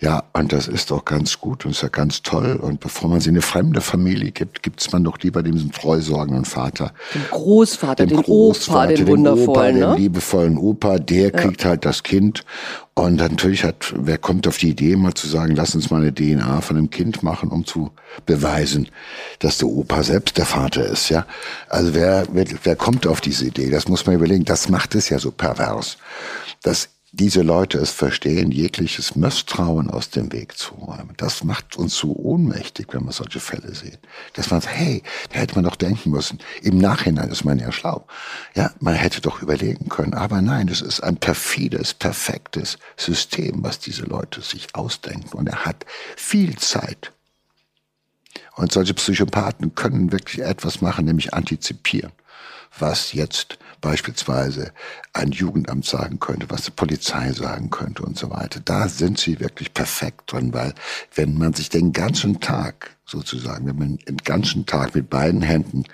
[0.00, 2.58] Ja, und das ist doch ganz gut und ist ja ganz toll.
[2.60, 6.44] Und bevor man sie in eine fremde Familie gibt, gibt's man doch lieber dem treusorgenden
[6.44, 6.92] Vater.
[7.14, 9.94] Dem Großvater, dem den Großvater, Opa, den wundervollen, Opa, ne?
[9.94, 11.70] den liebevollen Opa, der kriegt ja.
[11.70, 12.44] halt das Kind
[13.00, 16.14] und natürlich hat, wer kommt auf die Idee, mal zu sagen, lass uns mal eine
[16.14, 17.90] DNA von einem Kind machen, um zu
[18.26, 18.88] beweisen,
[19.38, 21.26] dass der Opa selbst der Vater ist, ja.
[21.68, 23.70] Also wer, wer, wer kommt auf diese Idee?
[23.70, 24.44] Das muss man überlegen.
[24.44, 25.98] Das macht es ja so pervers.
[26.62, 31.14] Das diese Leute es verstehen, jegliches Misstrauen aus dem Weg zu räumen.
[31.16, 33.98] Das macht uns so ohnmächtig, wenn wir solche Fälle sehen.
[34.34, 36.38] Dass man sagt, hey, da hätte man doch denken müssen.
[36.62, 38.06] Im Nachhinein ist man ja schlau.
[38.54, 40.14] Ja, man hätte doch überlegen können.
[40.14, 45.36] Aber nein, das ist ein perfides, perfektes System, was diese Leute sich ausdenken.
[45.36, 45.84] Und er hat
[46.16, 47.12] viel Zeit.
[48.54, 52.12] Und solche Psychopathen können wirklich etwas machen, nämlich antizipieren
[52.78, 54.72] was jetzt beispielsweise
[55.12, 58.60] ein Jugendamt sagen könnte, was die Polizei sagen könnte und so weiter.
[58.64, 60.74] Da sind sie wirklich perfekt drin, weil
[61.14, 65.84] wenn man sich den ganzen Tag sozusagen, wenn man den ganzen Tag mit beiden Händen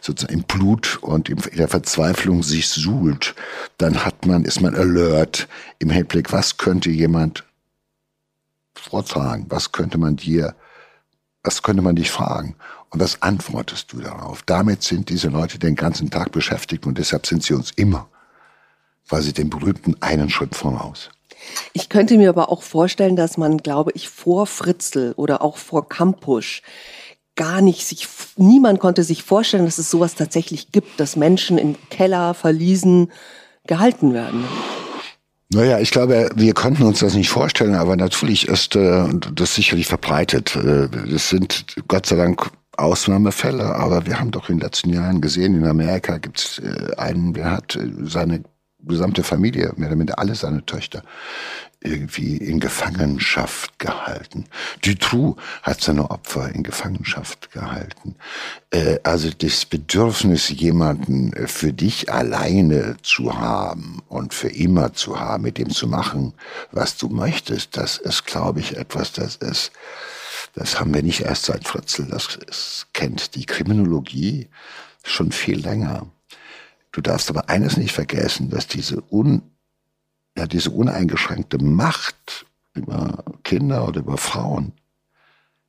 [0.00, 3.34] sozusagen im Blut und in der Verzweiflung sich suhlt,
[3.78, 5.48] dann hat man, ist man alert
[5.78, 7.44] im Hinblick, was könnte jemand
[8.74, 10.54] vortragen, was könnte man dir,
[11.42, 12.56] was könnte man dich fragen?
[12.90, 14.42] Und was antwortest du darauf?
[14.42, 18.08] Damit sind diese Leute den ganzen Tag beschäftigt und deshalb sind sie uns immer,
[19.08, 21.10] weil sie den berühmten einen Schritt voraus.
[21.72, 25.88] Ich könnte mir aber auch vorstellen, dass man, glaube ich, vor Fritzl oder auch vor
[25.88, 26.62] Kampusch
[27.36, 31.76] gar nicht sich, niemand konnte sich vorstellen, dass es sowas tatsächlich gibt, dass Menschen in
[31.88, 33.12] Keller, Verliesen
[33.66, 34.44] gehalten werden.
[35.50, 39.86] Naja, ich glaube, wir konnten uns das nicht vorstellen, aber natürlich ist äh, das sicherlich
[39.86, 40.56] verbreitet.
[40.56, 45.20] Äh, das sind Gott sei Dank Ausnahmefälle, aber wir haben doch in den letzten Jahren
[45.20, 48.42] gesehen, in Amerika gibt es äh, einen, der hat äh, seine
[48.80, 51.02] gesamte Familie, mehr oder minder alle seine Töchter,
[51.80, 54.46] irgendwie in Gefangenschaft gehalten.
[54.82, 58.16] Dutroux hat seine Opfer in Gefangenschaft gehalten.
[58.70, 65.44] Äh, also das Bedürfnis, jemanden für dich alleine zu haben und für immer zu haben,
[65.44, 66.34] mit dem zu machen,
[66.72, 69.72] was du möchtest, das ist, glaube ich, etwas, das ist
[70.58, 72.06] das haben wir nicht erst seit Fritzl.
[72.06, 74.48] Das, kennt die Kriminologie
[75.04, 76.06] schon viel länger.
[76.92, 79.42] Du darfst aber eines nicht vergessen, dass diese, un,
[80.36, 84.72] ja, diese uneingeschränkte Macht über Kinder oder über Frauen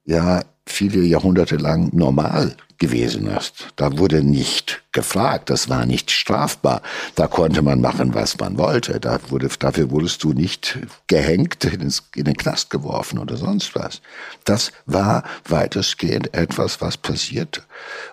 [0.05, 3.67] ja viele Jahrhunderte lang normal gewesen ist.
[3.75, 6.81] Da wurde nicht gefragt, das war nicht strafbar.
[7.15, 8.99] Da konnte man machen, was man wollte.
[8.99, 14.01] Da wurde, dafür wurdest du nicht gehängt, in den Knast geworfen oder sonst was.
[14.45, 17.61] Das war weitestgehend etwas, was passierte.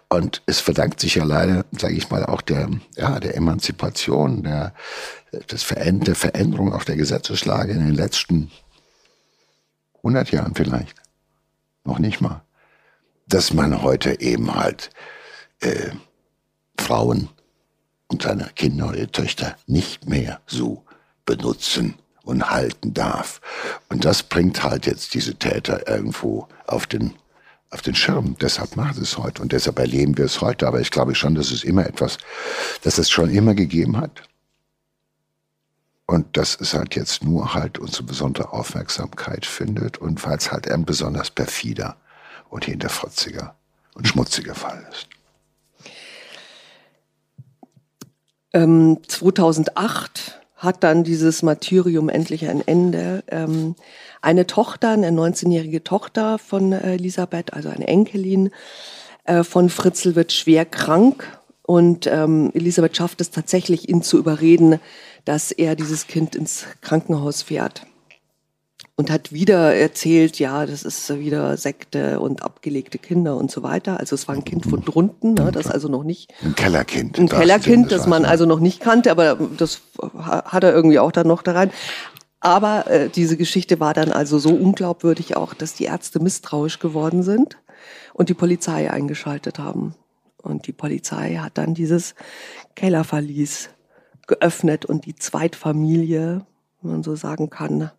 [0.09, 4.75] Und es verdankt sich ja leider, sage ich mal, auch der, ja, der Emanzipation, der,
[5.51, 8.51] des Veränd der Veränderung auch der Gesetzeslage in den letzten
[9.99, 10.97] 100 Jahren vielleicht.
[11.85, 12.46] Noch nicht mal
[13.27, 14.91] dass man heute eben halt
[15.61, 15.91] äh,
[16.79, 17.29] Frauen
[18.09, 20.85] und seine Kinder oder Töchter nicht mehr so
[21.25, 23.41] benutzen und halten darf.
[23.89, 27.15] Und das bringt halt jetzt diese Täter irgendwo auf den,
[27.71, 28.37] auf den Schirm.
[28.41, 30.67] Deshalb macht es heute und deshalb erleben wir es heute.
[30.67, 32.19] Aber ich glaube schon, dass es immer etwas,
[32.83, 34.23] dass es schon immer gegeben hat.
[36.09, 40.71] Und dass es halt jetzt nur halt unsere besondere Aufmerksamkeit findet und weil es halt
[40.71, 41.97] ein besonders perfider
[42.51, 43.55] und hinterfotziger
[43.95, 45.09] und schmutziger Fall ist.
[48.53, 53.23] Ähm, 2008 hat dann dieses Martyrium endlich ein Ende.
[53.29, 53.75] Ähm,
[54.23, 58.51] eine Tochter, eine 19-jährige Tochter von Elisabeth, also eine Enkelin
[59.25, 64.81] äh, von Fritzl, wird schwer krank und ähm, Elisabeth schafft es tatsächlich, ihn zu überreden,
[65.25, 67.87] dass er dieses Kind ins Krankenhaus fährt
[68.97, 74.01] und hat wieder erzählt, ja, das ist wieder Sekte und abgelegte Kinder und so weiter.
[74.01, 76.33] Also es war ein Kind von drunten, ne, das also noch nicht.
[76.43, 77.19] Ein Kellerkind.
[77.19, 79.83] Ein Kellerkind, das man also noch nicht kannte, aber das
[80.23, 81.71] hat er irgendwie auch dann noch da rein.
[82.41, 87.23] Aber äh, diese Geschichte war dann also so unglaubwürdig auch, dass die Ärzte misstrauisch geworden
[87.23, 87.59] sind
[88.15, 89.95] und die Polizei eingeschaltet haben.
[90.43, 92.15] Und die Polizei hat dann dieses
[92.77, 93.69] Kellerverlies
[94.27, 96.47] geöffnet und die Zweitfamilie,
[96.81, 97.91] wenn man so sagen kann,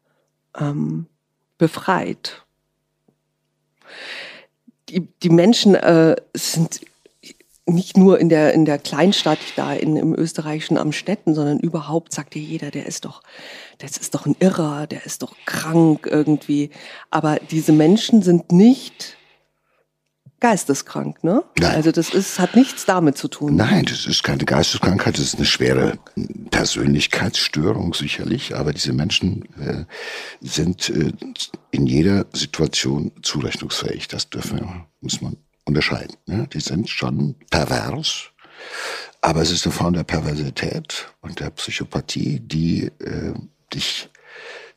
[0.58, 1.08] ähm,
[1.58, 2.44] befreit.
[4.90, 6.82] Die, die Menschen äh, sind
[7.66, 12.34] nicht nur in der, in der Kleinstadt da in, im österreichischen Amstetten, sondern überhaupt sagt
[12.34, 13.22] dir jeder, der ist doch,
[13.80, 16.70] das ist doch ein Irrer, der ist doch krank irgendwie.
[17.12, 19.18] Aber diese Menschen sind nicht
[20.40, 21.44] geisteskrank, ne?
[21.60, 21.76] Nein.
[21.76, 23.56] Also das ist, hat nichts damit zu tun.
[23.56, 25.98] Nein, das ist keine Geisteskrankheit, das ist eine schwere
[26.52, 29.86] Persönlichkeitsstörung sicherlich, aber diese Menschen äh,
[30.42, 31.12] sind äh,
[31.72, 34.08] in jeder Situation zurechnungsfähig.
[34.08, 36.16] Das dürfen wir, muss man unterscheiden.
[36.28, 36.48] Ne?
[36.54, 38.32] Die sind schon pervers,
[39.22, 43.34] aber es ist eine Form der Perversität und der Psychopathie, die äh,
[43.74, 44.10] dich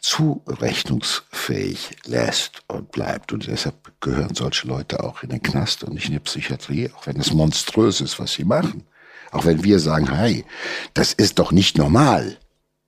[0.01, 3.33] zurechnungsfähig lässt und bleibt.
[3.33, 7.07] Und deshalb gehören solche Leute auch in den Knast und nicht in die Psychiatrie, auch
[7.07, 8.85] wenn es monströs ist, was sie machen.
[9.31, 10.45] Auch wenn wir sagen, hey,
[10.95, 12.39] das ist doch nicht normal.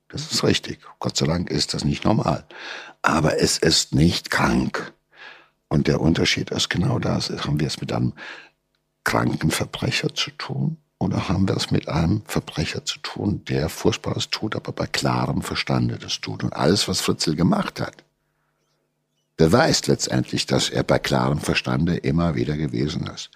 [0.09, 0.81] Das ist richtig.
[0.99, 2.45] Gott sei Dank ist das nicht normal.
[3.03, 4.93] Aber es ist nicht krank.
[5.69, 7.31] Und der Unterschied ist genau das.
[7.31, 8.15] Haben wir es mit einem
[9.05, 14.31] kranken Verbrecher zu tun oder haben wir es mit einem Verbrecher zu tun, der Furchtbares
[14.31, 16.45] tut, aber bei klarem Verstande das tut?
[16.45, 18.05] Und alles, was Fritzl gemacht hat,
[19.37, 23.31] beweist letztendlich, dass er bei klarem Verstande immer wieder gewesen ist.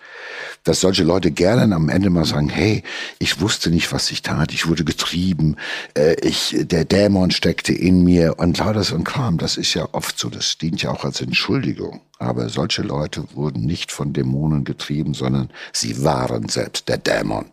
[0.62, 2.82] Dass solche Leute gerne am Ende mal sagen, hey,
[3.18, 5.56] ich wusste nicht, was ich tat, ich wurde getrieben,
[5.96, 9.38] äh, ich, der Dämon steckte in mir und lauter so ein Kram.
[9.38, 12.02] Das ist ja oft so, das dient ja auch als Entschuldigung.
[12.18, 17.46] Aber solche Leute wurden nicht von Dämonen getrieben, sondern sie waren selbst der Dämon.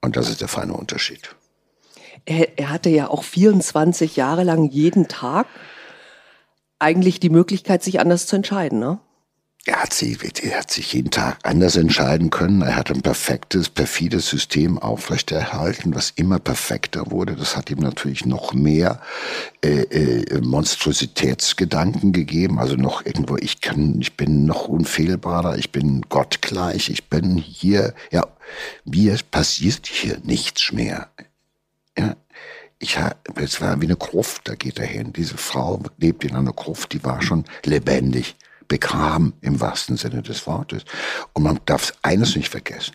[0.00, 1.34] Und das ist der feine Unterschied.
[2.26, 5.46] Er, er hatte ja auch 24 Jahre lang jeden Tag
[6.78, 8.98] eigentlich die Möglichkeit, sich anders zu entscheiden, ne?
[9.68, 12.62] Er hat, sie, er hat sich jeden Tag anders entscheiden können.
[12.62, 17.36] Er hat ein perfektes, perfides System aufrechterhalten, was immer perfekter wurde.
[17.36, 19.02] Das hat ihm natürlich noch mehr
[19.62, 22.58] äh, äh, Monstrositätsgedanken gegeben.
[22.58, 27.92] Also noch irgendwo, ich kann, ich bin noch unfehlbarer, ich bin gottgleich, ich bin hier,
[28.10, 28.26] ja,
[28.86, 31.10] mir passiert hier nichts mehr.
[31.98, 32.16] Ja,
[32.78, 32.96] ich
[33.34, 35.12] es war wie eine Gruft, da geht er hin.
[35.12, 38.36] Diese Frau lebt in einer Gruft, die war schon lebendig,
[38.68, 40.84] begraben im wahrsten Sinne des Wortes.
[41.32, 42.94] Und man darf eines nicht vergessen.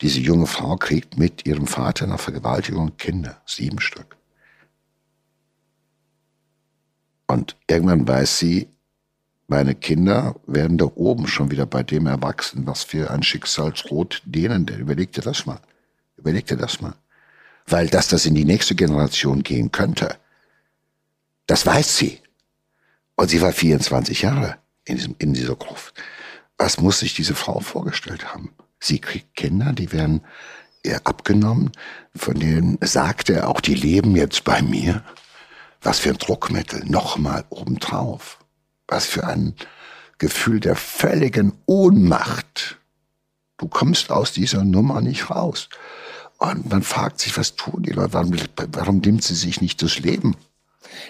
[0.00, 4.16] Diese junge Frau kriegt mit ihrem Vater nach Vergewaltigung Kinder, sieben Stück.
[7.26, 8.68] Und irgendwann weiß sie,
[9.48, 14.66] meine Kinder werden da oben schon wieder bei dem erwachsen, was für ein Schicksalsrot denen,
[14.66, 15.60] der überleg dir das mal.
[16.16, 16.94] Überleg dir das mal
[17.70, 20.16] weil dass das in die nächste Generation gehen könnte.
[21.46, 22.20] Das weiß sie.
[23.16, 25.94] Und sie war 24 Jahre in, diesem, in dieser Gruft.
[26.56, 28.54] Was muss sich diese Frau vorgestellt haben?
[28.80, 30.22] Sie kriegt Kinder, die werden
[30.84, 31.72] ihr abgenommen,
[32.14, 35.02] von denen sagt er auch, die leben jetzt bei mir.
[35.82, 38.38] Was für ein Druckmittel, nochmal obendrauf.
[38.86, 39.54] Was für ein
[40.18, 42.78] Gefühl der völligen Ohnmacht.
[43.56, 45.68] Du kommst aus dieser Nummer nicht raus.
[46.38, 48.12] Und man fragt sich, was tun die Leute?
[48.12, 48.34] Warum,
[48.72, 50.36] warum nimmt sie sich nicht das Leben?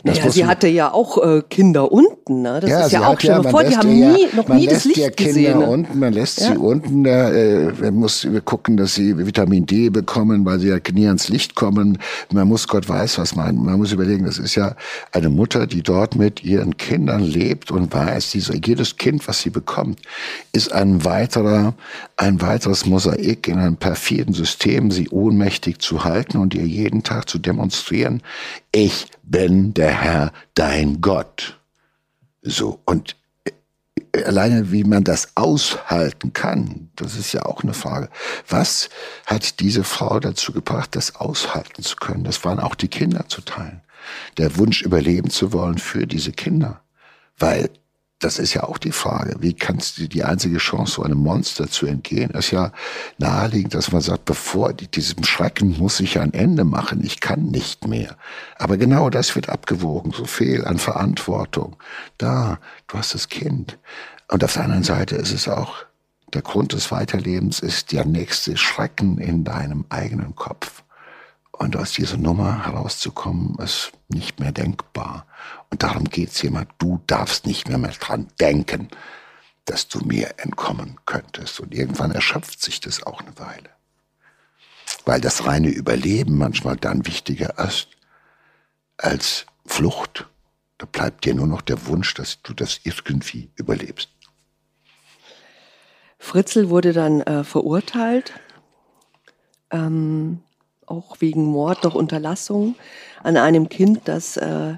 [0.02, 1.92] naja, sie hatte ja auch äh, Kinder
[2.28, 2.60] unten, ne?
[2.60, 4.84] Das ja, ist ja auch schon ja, vor, die haben nie, ja, noch nie das
[4.84, 5.58] Licht ja Kinder gesehen.
[5.58, 5.66] Ne?
[5.66, 10.58] Unten, man lässt sie unten, äh, man muss gucken, dass sie Vitamin D bekommen, weil
[10.60, 11.98] sie ja nie ans Licht kommen.
[12.32, 13.64] Man muss Gott weiß was meinen.
[13.64, 14.74] Man muss überlegen, das ist ja
[15.12, 19.50] eine Mutter, die dort mit ihren Kindern lebt und weiß, diese, jedes Kind, was sie
[19.50, 20.00] bekommt,
[20.52, 21.74] ist ein weiterer,
[22.16, 27.28] ein weiteres Mosaik in einem perfiden System, sie ohnmächtig zu halten und ihr jeden Tag
[27.28, 28.22] zu demonstrieren,
[28.72, 31.57] ich bin der Herr, dein Gott.
[32.48, 38.08] So, und äh, alleine wie man das aushalten kann, das ist ja auch eine Frage.
[38.48, 38.88] Was
[39.26, 42.24] hat diese Frau dazu gebracht, das aushalten zu können?
[42.24, 43.82] Das waren auch die Kinder zu teilen.
[44.38, 46.80] Der Wunsch, überleben zu wollen für diese Kinder.
[47.36, 47.70] Weil
[48.18, 51.68] das ist ja auch die Frage, wie kannst du die einzige Chance, so einem Monster
[51.68, 52.72] zu entgehen, ist ja
[53.18, 57.86] naheliegend, dass man sagt, bevor diesem Schrecken muss ich ein Ende machen, ich kann nicht
[57.86, 58.16] mehr.
[58.58, 61.76] Aber genau das wird abgewogen, so viel an Verantwortung.
[62.18, 63.78] Da, du hast das Kind.
[64.26, 65.76] Und auf der anderen Seite ist es auch,
[66.34, 70.82] der Grund des Weiterlebens ist der nächste Schrecken in deinem eigenen Kopf.
[71.58, 75.26] Und aus dieser Nummer herauszukommen, ist nicht mehr denkbar.
[75.70, 76.70] Und darum geht's jemand.
[76.78, 78.88] Du darfst nicht mehr, mehr dran denken,
[79.64, 81.58] dass du mir entkommen könntest.
[81.58, 83.70] Und irgendwann erschöpft sich das auch eine Weile.
[85.04, 87.88] Weil das reine Überleben manchmal dann wichtiger ist
[88.96, 90.28] als Flucht.
[90.78, 94.10] Da bleibt dir nur noch der Wunsch, dass du das irgendwie überlebst.
[96.20, 98.32] Fritzl wurde dann äh, verurteilt.
[99.70, 100.44] Ähm,
[100.90, 102.74] auch wegen Mord durch Unterlassung
[103.22, 104.74] an einem Kind, das äh,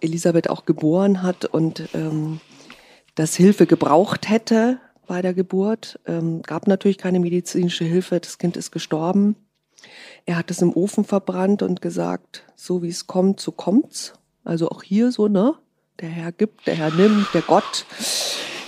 [0.00, 2.40] Elisabeth auch geboren hat und ähm,
[3.14, 5.98] das Hilfe gebraucht hätte bei der Geburt.
[6.06, 9.36] Ähm, gab natürlich keine medizinische Hilfe, das Kind ist gestorben.
[10.26, 14.14] Er hat es im Ofen verbrannt und gesagt, so wie es kommt, so kommt's.
[14.44, 15.54] Also auch hier so, ne?
[16.00, 17.84] Der Herr gibt, der Herr nimmt, der Gott.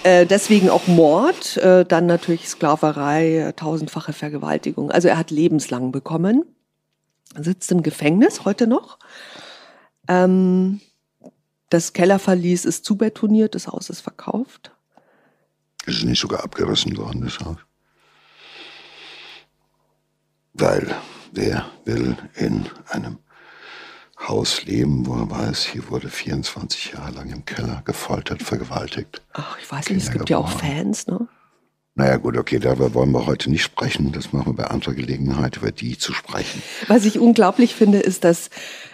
[0.03, 4.91] Äh, deswegen auch Mord, äh, dann natürlich Sklaverei, tausendfache Vergewaltigung.
[4.91, 6.45] Also er hat lebenslang bekommen,
[7.39, 8.99] sitzt im Gefängnis heute noch.
[10.09, 10.81] Ähm,
[11.69, 14.73] das Kellerverlies ist zubetoniert, das Haus ist verkauft.
[15.87, 17.59] Ist nicht sogar abgerissen worden, das Haus?
[20.55, 20.95] Weil
[21.33, 23.19] wer will in einem
[24.29, 29.23] Haus leben, wo er weiß, hier wurde 24 Jahre lang im Keller gefoltert, vergewaltigt.
[29.33, 30.29] Ach, ich weiß nicht, es gibt geboren.
[30.29, 31.27] ja auch Fans, ne?
[31.95, 34.13] Naja gut, okay, darüber wollen wir heute nicht sprechen.
[34.13, 36.63] Das machen wir bei anderer Gelegenheit, über die zu sprechen.
[36.87, 38.49] Was ich unglaublich finde, ist, dass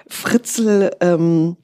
[0.09, 1.57] Fritzl ähm,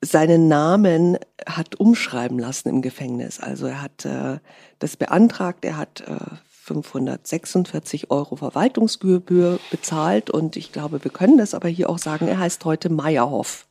[0.00, 3.40] seinen Namen hat umschreiben lassen im Gefängnis.
[3.40, 4.38] Also er hat äh,
[4.78, 11.54] das beantragt, er hat äh, 546 Euro Verwaltungsgebühr bezahlt und ich glaube, wir können das
[11.54, 13.68] aber hier auch sagen, er heißt heute Meyerhoff.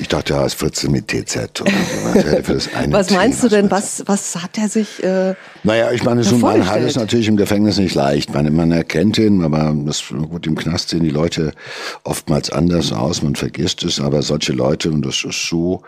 [0.00, 1.62] Ich dachte, er heißt Fritze mit TZ.
[2.90, 6.40] was meinst du denn, was, was hat er sich äh, Naja, ich meine, so ein
[6.40, 8.32] Mann hat es natürlich im Gefängnis nicht leicht.
[8.32, 11.52] Man, man erkennt ihn, aber das, gut, im Knast sehen die Leute
[12.04, 15.82] oftmals anders aus, man vergisst es, aber solche Leute, und das ist so,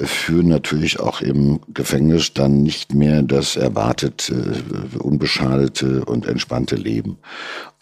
[0.00, 7.18] führen natürlich auch im Gefängnis dann nicht mehr das erwartet, äh, unbeschadete und entspannte Leben.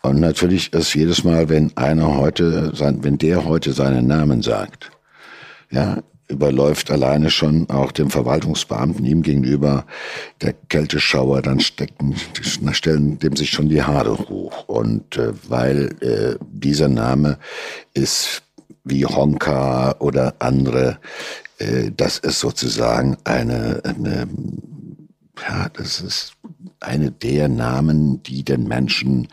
[0.03, 4.91] Und natürlich ist jedes Mal, wenn einer heute, wenn der heute seinen Namen sagt,
[5.71, 9.87] ja, überläuft alleine schon auch dem Verwaltungsbeamten ihm gegenüber
[10.43, 12.17] der Kälteschauer, dann stecken,
[12.73, 14.65] stellen dem sich schon die Haare hoch.
[14.67, 17.39] Und äh, weil äh, dieser Name
[17.95, 18.43] ist
[18.85, 20.99] wie Honka oder andere,
[21.59, 24.29] äh, das ist sozusagen eine, eine
[25.41, 26.33] ja, das ist
[26.81, 29.29] eine der Namen, die den Menschen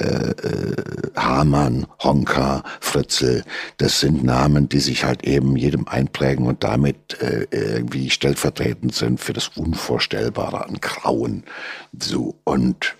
[0.00, 0.76] äh, äh,
[1.16, 3.44] Hamann, Honka, Fritzl,
[3.78, 9.20] das sind Namen, die sich halt eben jedem einprägen und damit äh, irgendwie stellvertretend sind
[9.20, 11.44] für das Unvorstellbare an Grauen.
[11.98, 12.96] So und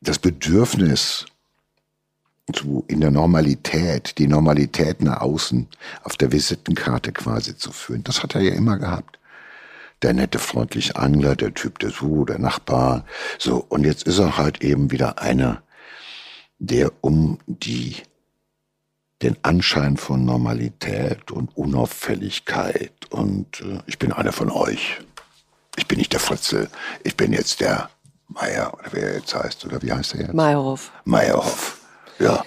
[0.00, 1.26] das Bedürfnis
[2.52, 5.66] zu, in der Normalität, die Normalität nach außen
[6.02, 9.18] auf der Visitenkarte quasi zu führen, das hat er ja immer gehabt
[10.04, 13.04] der nette, freundliche Angler, der Typ, der so, der Nachbar.
[13.38, 15.62] So, und jetzt ist er halt eben wieder einer,
[16.58, 17.96] der um die,
[19.22, 25.00] den Anschein von Normalität und Unauffälligkeit und äh, ich bin einer von euch.
[25.76, 26.68] Ich bin nicht der Fritzel,
[27.02, 27.88] ich bin jetzt der
[28.28, 30.34] Meier oder wer er jetzt heißt oder wie heißt er jetzt?
[30.34, 30.92] Meyerhoff.
[31.04, 31.80] Meyerhoff,
[32.18, 32.44] ja.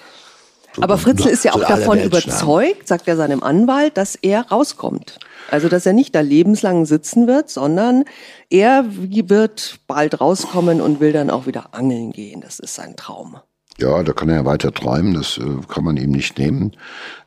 [0.80, 5.20] Aber Fritzl ist ja auch davon überzeugt, sagt er seinem Anwalt, dass er rauskommt.
[5.50, 8.04] Also, dass er nicht da lebenslang sitzen wird, sondern
[8.50, 12.42] er wird bald rauskommen und will dann auch wieder angeln gehen.
[12.42, 13.38] Das ist sein Traum.
[13.80, 16.76] Ja, da kann er ja weiter träumen, das äh, kann man ihm nicht nehmen.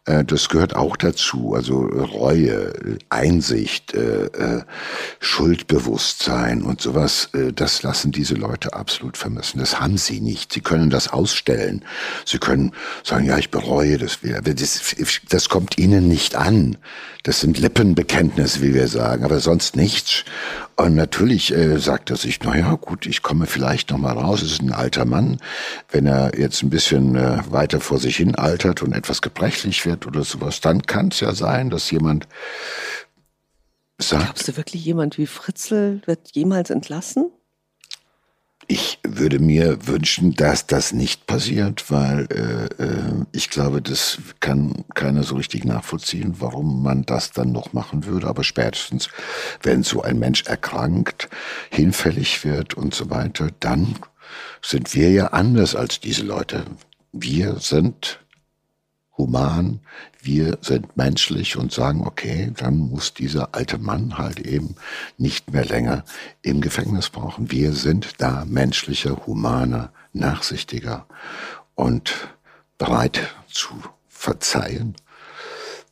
[0.07, 2.73] Äh, das gehört auch dazu, also Reue,
[3.09, 4.63] Einsicht, äh, äh,
[5.19, 9.59] Schuldbewusstsein und sowas, äh, das lassen diese Leute absolut vermissen.
[9.59, 10.53] Das haben sie nicht.
[10.53, 11.85] Sie können das ausstellen.
[12.25, 12.73] Sie können
[13.05, 14.19] sagen, ja, ich bereue das.
[14.23, 14.97] Das,
[15.29, 16.77] das kommt ihnen nicht an.
[17.23, 20.25] Das sind Lippenbekenntnisse, wie wir sagen, aber sonst nichts.
[20.77, 24.41] Und natürlich äh, sagt er sich, na ja, gut, ich komme vielleicht noch mal raus.
[24.41, 25.39] Es ist ein alter Mann.
[25.91, 29.90] Wenn er jetzt ein bisschen äh, weiter vor sich hin altert und etwas gebrechlich wird
[30.07, 32.27] oder sowas, dann kann es ja sein, dass jemand
[33.99, 34.25] sagt.
[34.25, 37.31] Glaubst du wirklich, jemand wie Fritzl wird jemals entlassen?
[38.73, 44.85] Ich würde mir wünschen, dass das nicht passiert, weil äh, äh, ich glaube, das kann
[44.95, 48.29] keiner so richtig nachvollziehen, warum man das dann noch machen würde.
[48.29, 49.09] Aber spätestens,
[49.63, 51.29] wenn so ein Mensch erkrankt,
[51.71, 53.97] hinfällig wird und so weiter, dann
[54.63, 56.65] sind wir ja anders als diese Leute.
[57.13, 58.21] Wir sind
[59.21, 59.81] human,
[60.23, 64.77] wir sind menschlich und sagen, okay, dann muss dieser alte Mann halt eben
[65.19, 66.05] nicht mehr länger
[66.43, 67.51] im Gefängnis brauchen.
[67.51, 71.07] Wir sind da menschlicher, humaner, nachsichtiger
[71.75, 72.15] und
[72.79, 73.75] bereit zu
[74.09, 74.97] verzeihen,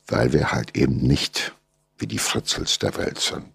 [0.07, 1.53] weil wir halt eben nicht
[1.97, 3.47] wie die Fritzels der Welt sind.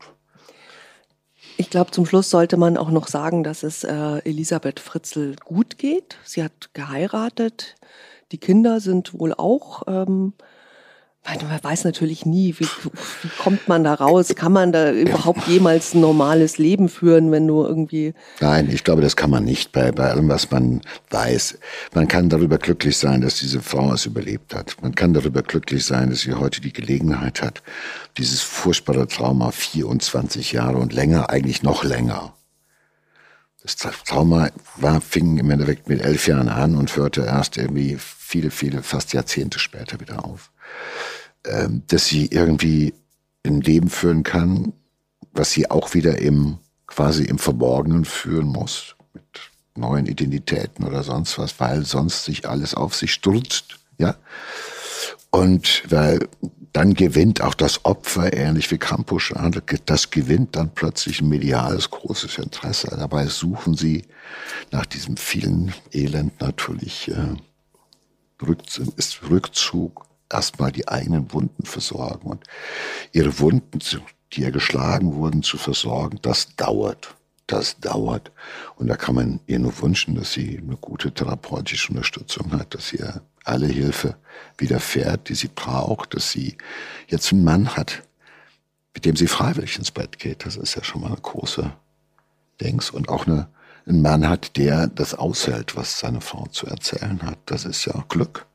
[1.57, 5.79] Ich glaube, zum Schluss sollte man auch noch sagen, dass es äh, Elisabeth Fritzl gut
[5.79, 6.17] geht.
[6.25, 7.77] Sie hat geheiratet,
[8.35, 10.33] die Kinder sind wohl auch, ähm,
[11.25, 12.67] man weiß natürlich nie, wie,
[13.23, 14.35] wie kommt man da raus?
[14.35, 18.13] Kann man da überhaupt jemals ein normales Leben führen, wenn du irgendwie.
[18.41, 20.81] Nein, ich glaube, das kann man nicht bei, bei allem, was man
[21.11, 21.61] weiß.
[21.95, 24.77] Man kann darüber glücklich sein, dass diese Frau es überlebt hat.
[24.83, 27.63] Man kann darüber glücklich sein, dass sie heute die Gelegenheit hat,
[28.19, 32.35] dieses furchtbare Trauma 24 Jahre und länger, eigentlich noch länger,
[33.65, 38.51] das Trauma war, fing im Endeffekt mit elf Jahren an und hörte erst irgendwie viele,
[38.51, 40.51] viele, fast Jahrzehnte später wieder auf.
[41.47, 42.95] Ähm, dass sie irgendwie
[43.45, 44.75] ein Leben führen kann,
[45.33, 49.25] was sie auch wieder im, quasi im Verborgenen führen muss, mit
[49.75, 54.17] neuen Identitäten oder sonst was, weil sonst sich alles auf sich stürzt, ja.
[55.31, 56.29] Und weil
[56.75, 59.33] dann gewinnt auch das Opfer, ähnlich wie Campus,
[59.87, 62.89] das gewinnt dann plötzlich ein mediales großes Interesse.
[62.91, 64.03] Dabei suchen sie
[64.73, 67.37] nach diesem vielen Elend natürlich äh,
[68.97, 72.45] ist Rückzug, erstmal die eigenen Wunden versorgen und
[73.13, 73.79] ihre Wunden,
[74.33, 77.15] die ja geschlagen wurden, zu versorgen, das dauert.
[77.47, 78.33] Das dauert.
[78.77, 82.89] Und da kann man ihr nur wünschen, dass sie eine gute therapeutische Unterstützung hat, dass
[82.89, 83.05] sie
[83.45, 84.17] alle Hilfe
[84.57, 86.57] widerfährt, die sie braucht, dass sie
[87.09, 88.03] jetzt einen Mann hat,
[88.95, 90.47] mit dem sie freiwillig ins Bett geht.
[90.47, 91.71] Das ist ja schon mal eine große
[92.61, 92.91] Dings.
[92.91, 93.49] Und auch eine,
[93.87, 97.39] einen Mann hat, der das aushält, was seine Frau zu erzählen hat.
[97.47, 98.47] Das ist ja Glück.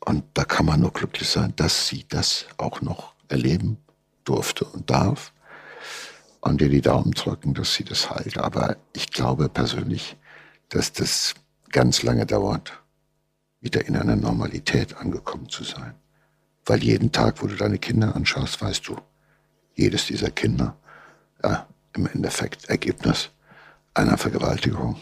[0.00, 3.78] Und da kann man nur glücklich sein, dass sie das auch noch erleben
[4.24, 5.32] durfte und darf.
[6.48, 8.38] Und ihr die Daumen drücken, dass sie das heilt.
[8.38, 10.16] Aber ich glaube persönlich,
[10.70, 11.34] dass das
[11.70, 12.72] ganz lange dauert
[13.60, 15.94] wieder in einer Normalität angekommen zu sein.
[16.64, 18.96] Weil jeden Tag, wo du deine Kinder anschaust, weißt du,
[19.74, 20.76] jedes dieser Kinder,
[21.42, 23.30] ja, im Endeffekt Ergebnis
[23.94, 24.96] einer Vergewaltigung,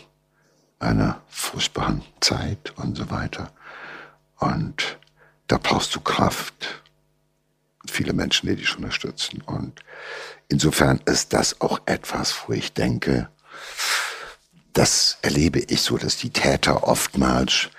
[0.78, 3.52] einer furchtbaren Zeit und so weiter.
[4.38, 4.98] Und
[5.46, 6.82] da brauchst du Kraft.
[7.96, 9.40] Viele Menschen, die dich unterstützen.
[9.46, 9.80] Und
[10.48, 13.30] insofern ist das auch etwas, wo ich denke,
[14.74, 17.70] das erlebe ich so, dass die Täter oftmals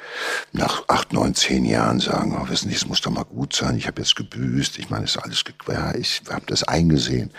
[0.53, 3.77] nach acht, neun, zehn Jahren sagen, oh, wissen Sie, es muss doch mal gut sein,
[3.77, 7.31] ich habe jetzt gebüßt, ich meine, es ist alles, ja, ich habe das eingesehen.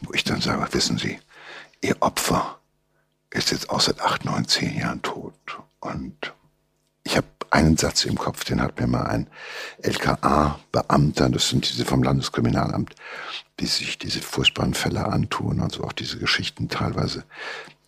[0.00, 1.20] Wo ich dann sage, wissen Sie,
[1.80, 2.58] Ihr Opfer
[3.30, 5.60] ist jetzt auch seit acht, neun, zehn Jahren tot.
[5.78, 6.34] Und
[7.04, 9.28] ich habe einen Satz im Kopf, den hat mir mal ein
[9.82, 12.94] LKA-Beamter, das sind diese vom Landeskriminalamt,
[13.60, 17.24] die sich diese furchtbaren Fälle antun, also auch diese Geschichten teilweise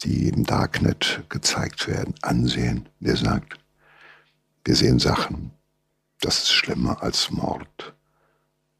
[0.02, 2.88] die im Darknet gezeigt werden, ansehen.
[3.00, 3.58] Der sagt,
[4.64, 5.52] wir sehen Sachen,
[6.20, 7.94] das ist schlimmer als Mord.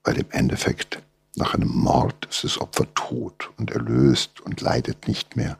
[0.04, 1.02] Weil im Endeffekt
[1.36, 5.58] nach einem Mord ist das Opfer tot und erlöst und leidet nicht mehr.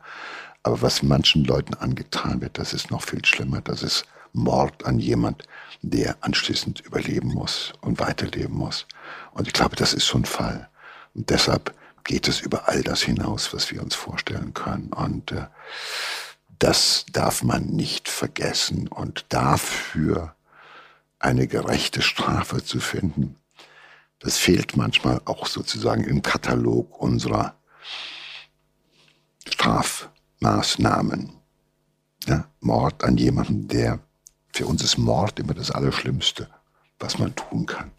[0.63, 3.61] Aber was manchen Leuten angetan wird, das ist noch viel schlimmer.
[3.61, 5.47] Das ist Mord an jemand,
[5.81, 8.85] der anschließend überleben muss und weiterleben muss.
[9.31, 10.69] Und ich glaube, das ist so ein Fall.
[11.13, 11.73] Und deshalb
[12.03, 14.91] geht es über all das hinaus, was wir uns vorstellen können.
[14.93, 15.47] Und äh,
[16.57, 18.87] das darf man nicht vergessen.
[18.87, 20.35] Und dafür
[21.19, 23.35] eine gerechte Strafe zu finden,
[24.19, 27.55] das fehlt manchmal auch sozusagen im Katalog unserer
[29.47, 31.31] Strafmaßnahmen.
[32.27, 33.99] Ja, Mord an jemanden, der
[34.59, 36.49] für uns ist Mord immer das Allerschlimmste,
[36.99, 37.91] was man tun kann.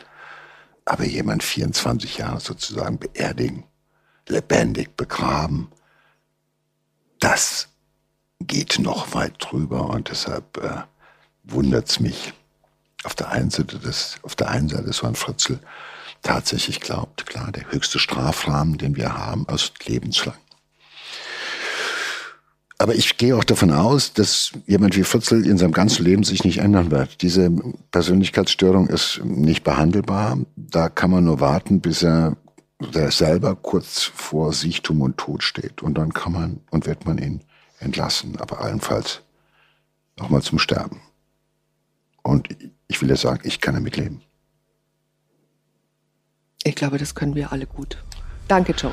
[0.85, 3.65] Aber jemand 24 Jahre sozusagen beerdigen,
[4.29, 5.73] lebendig begraben,
[7.19, 7.69] das
[8.41, 10.83] geht noch weit drüber und deshalb äh,
[11.45, 12.35] wundert es mich.
[13.05, 15.61] Auf der einen Seite, des, auf der einen Seite ist Juan Fritzl
[16.21, 20.37] tatsächlich glaubt, klar, der höchste Strafrahmen, den wir haben, ist lebenslang.
[22.81, 26.45] Aber ich gehe auch davon aus, dass jemand wie Fritzl in seinem ganzen Leben sich
[26.45, 27.21] nicht ändern wird.
[27.21, 27.51] Diese
[27.91, 30.39] Persönlichkeitsstörung ist nicht behandelbar.
[30.57, 32.39] Da kann man nur warten, bis er,
[32.95, 35.83] er selber kurz vor Siechtum und Tod steht.
[35.83, 37.43] Und dann kann man und wird man ihn
[37.81, 38.39] entlassen.
[38.41, 39.21] Aber allenfalls
[40.19, 41.03] nochmal zum Sterben.
[42.23, 42.49] Und
[42.89, 44.23] ich will ja sagen, ich kann damit leben.
[46.63, 48.03] Ich glaube, das können wir alle gut.
[48.49, 48.93] Danke, Joe.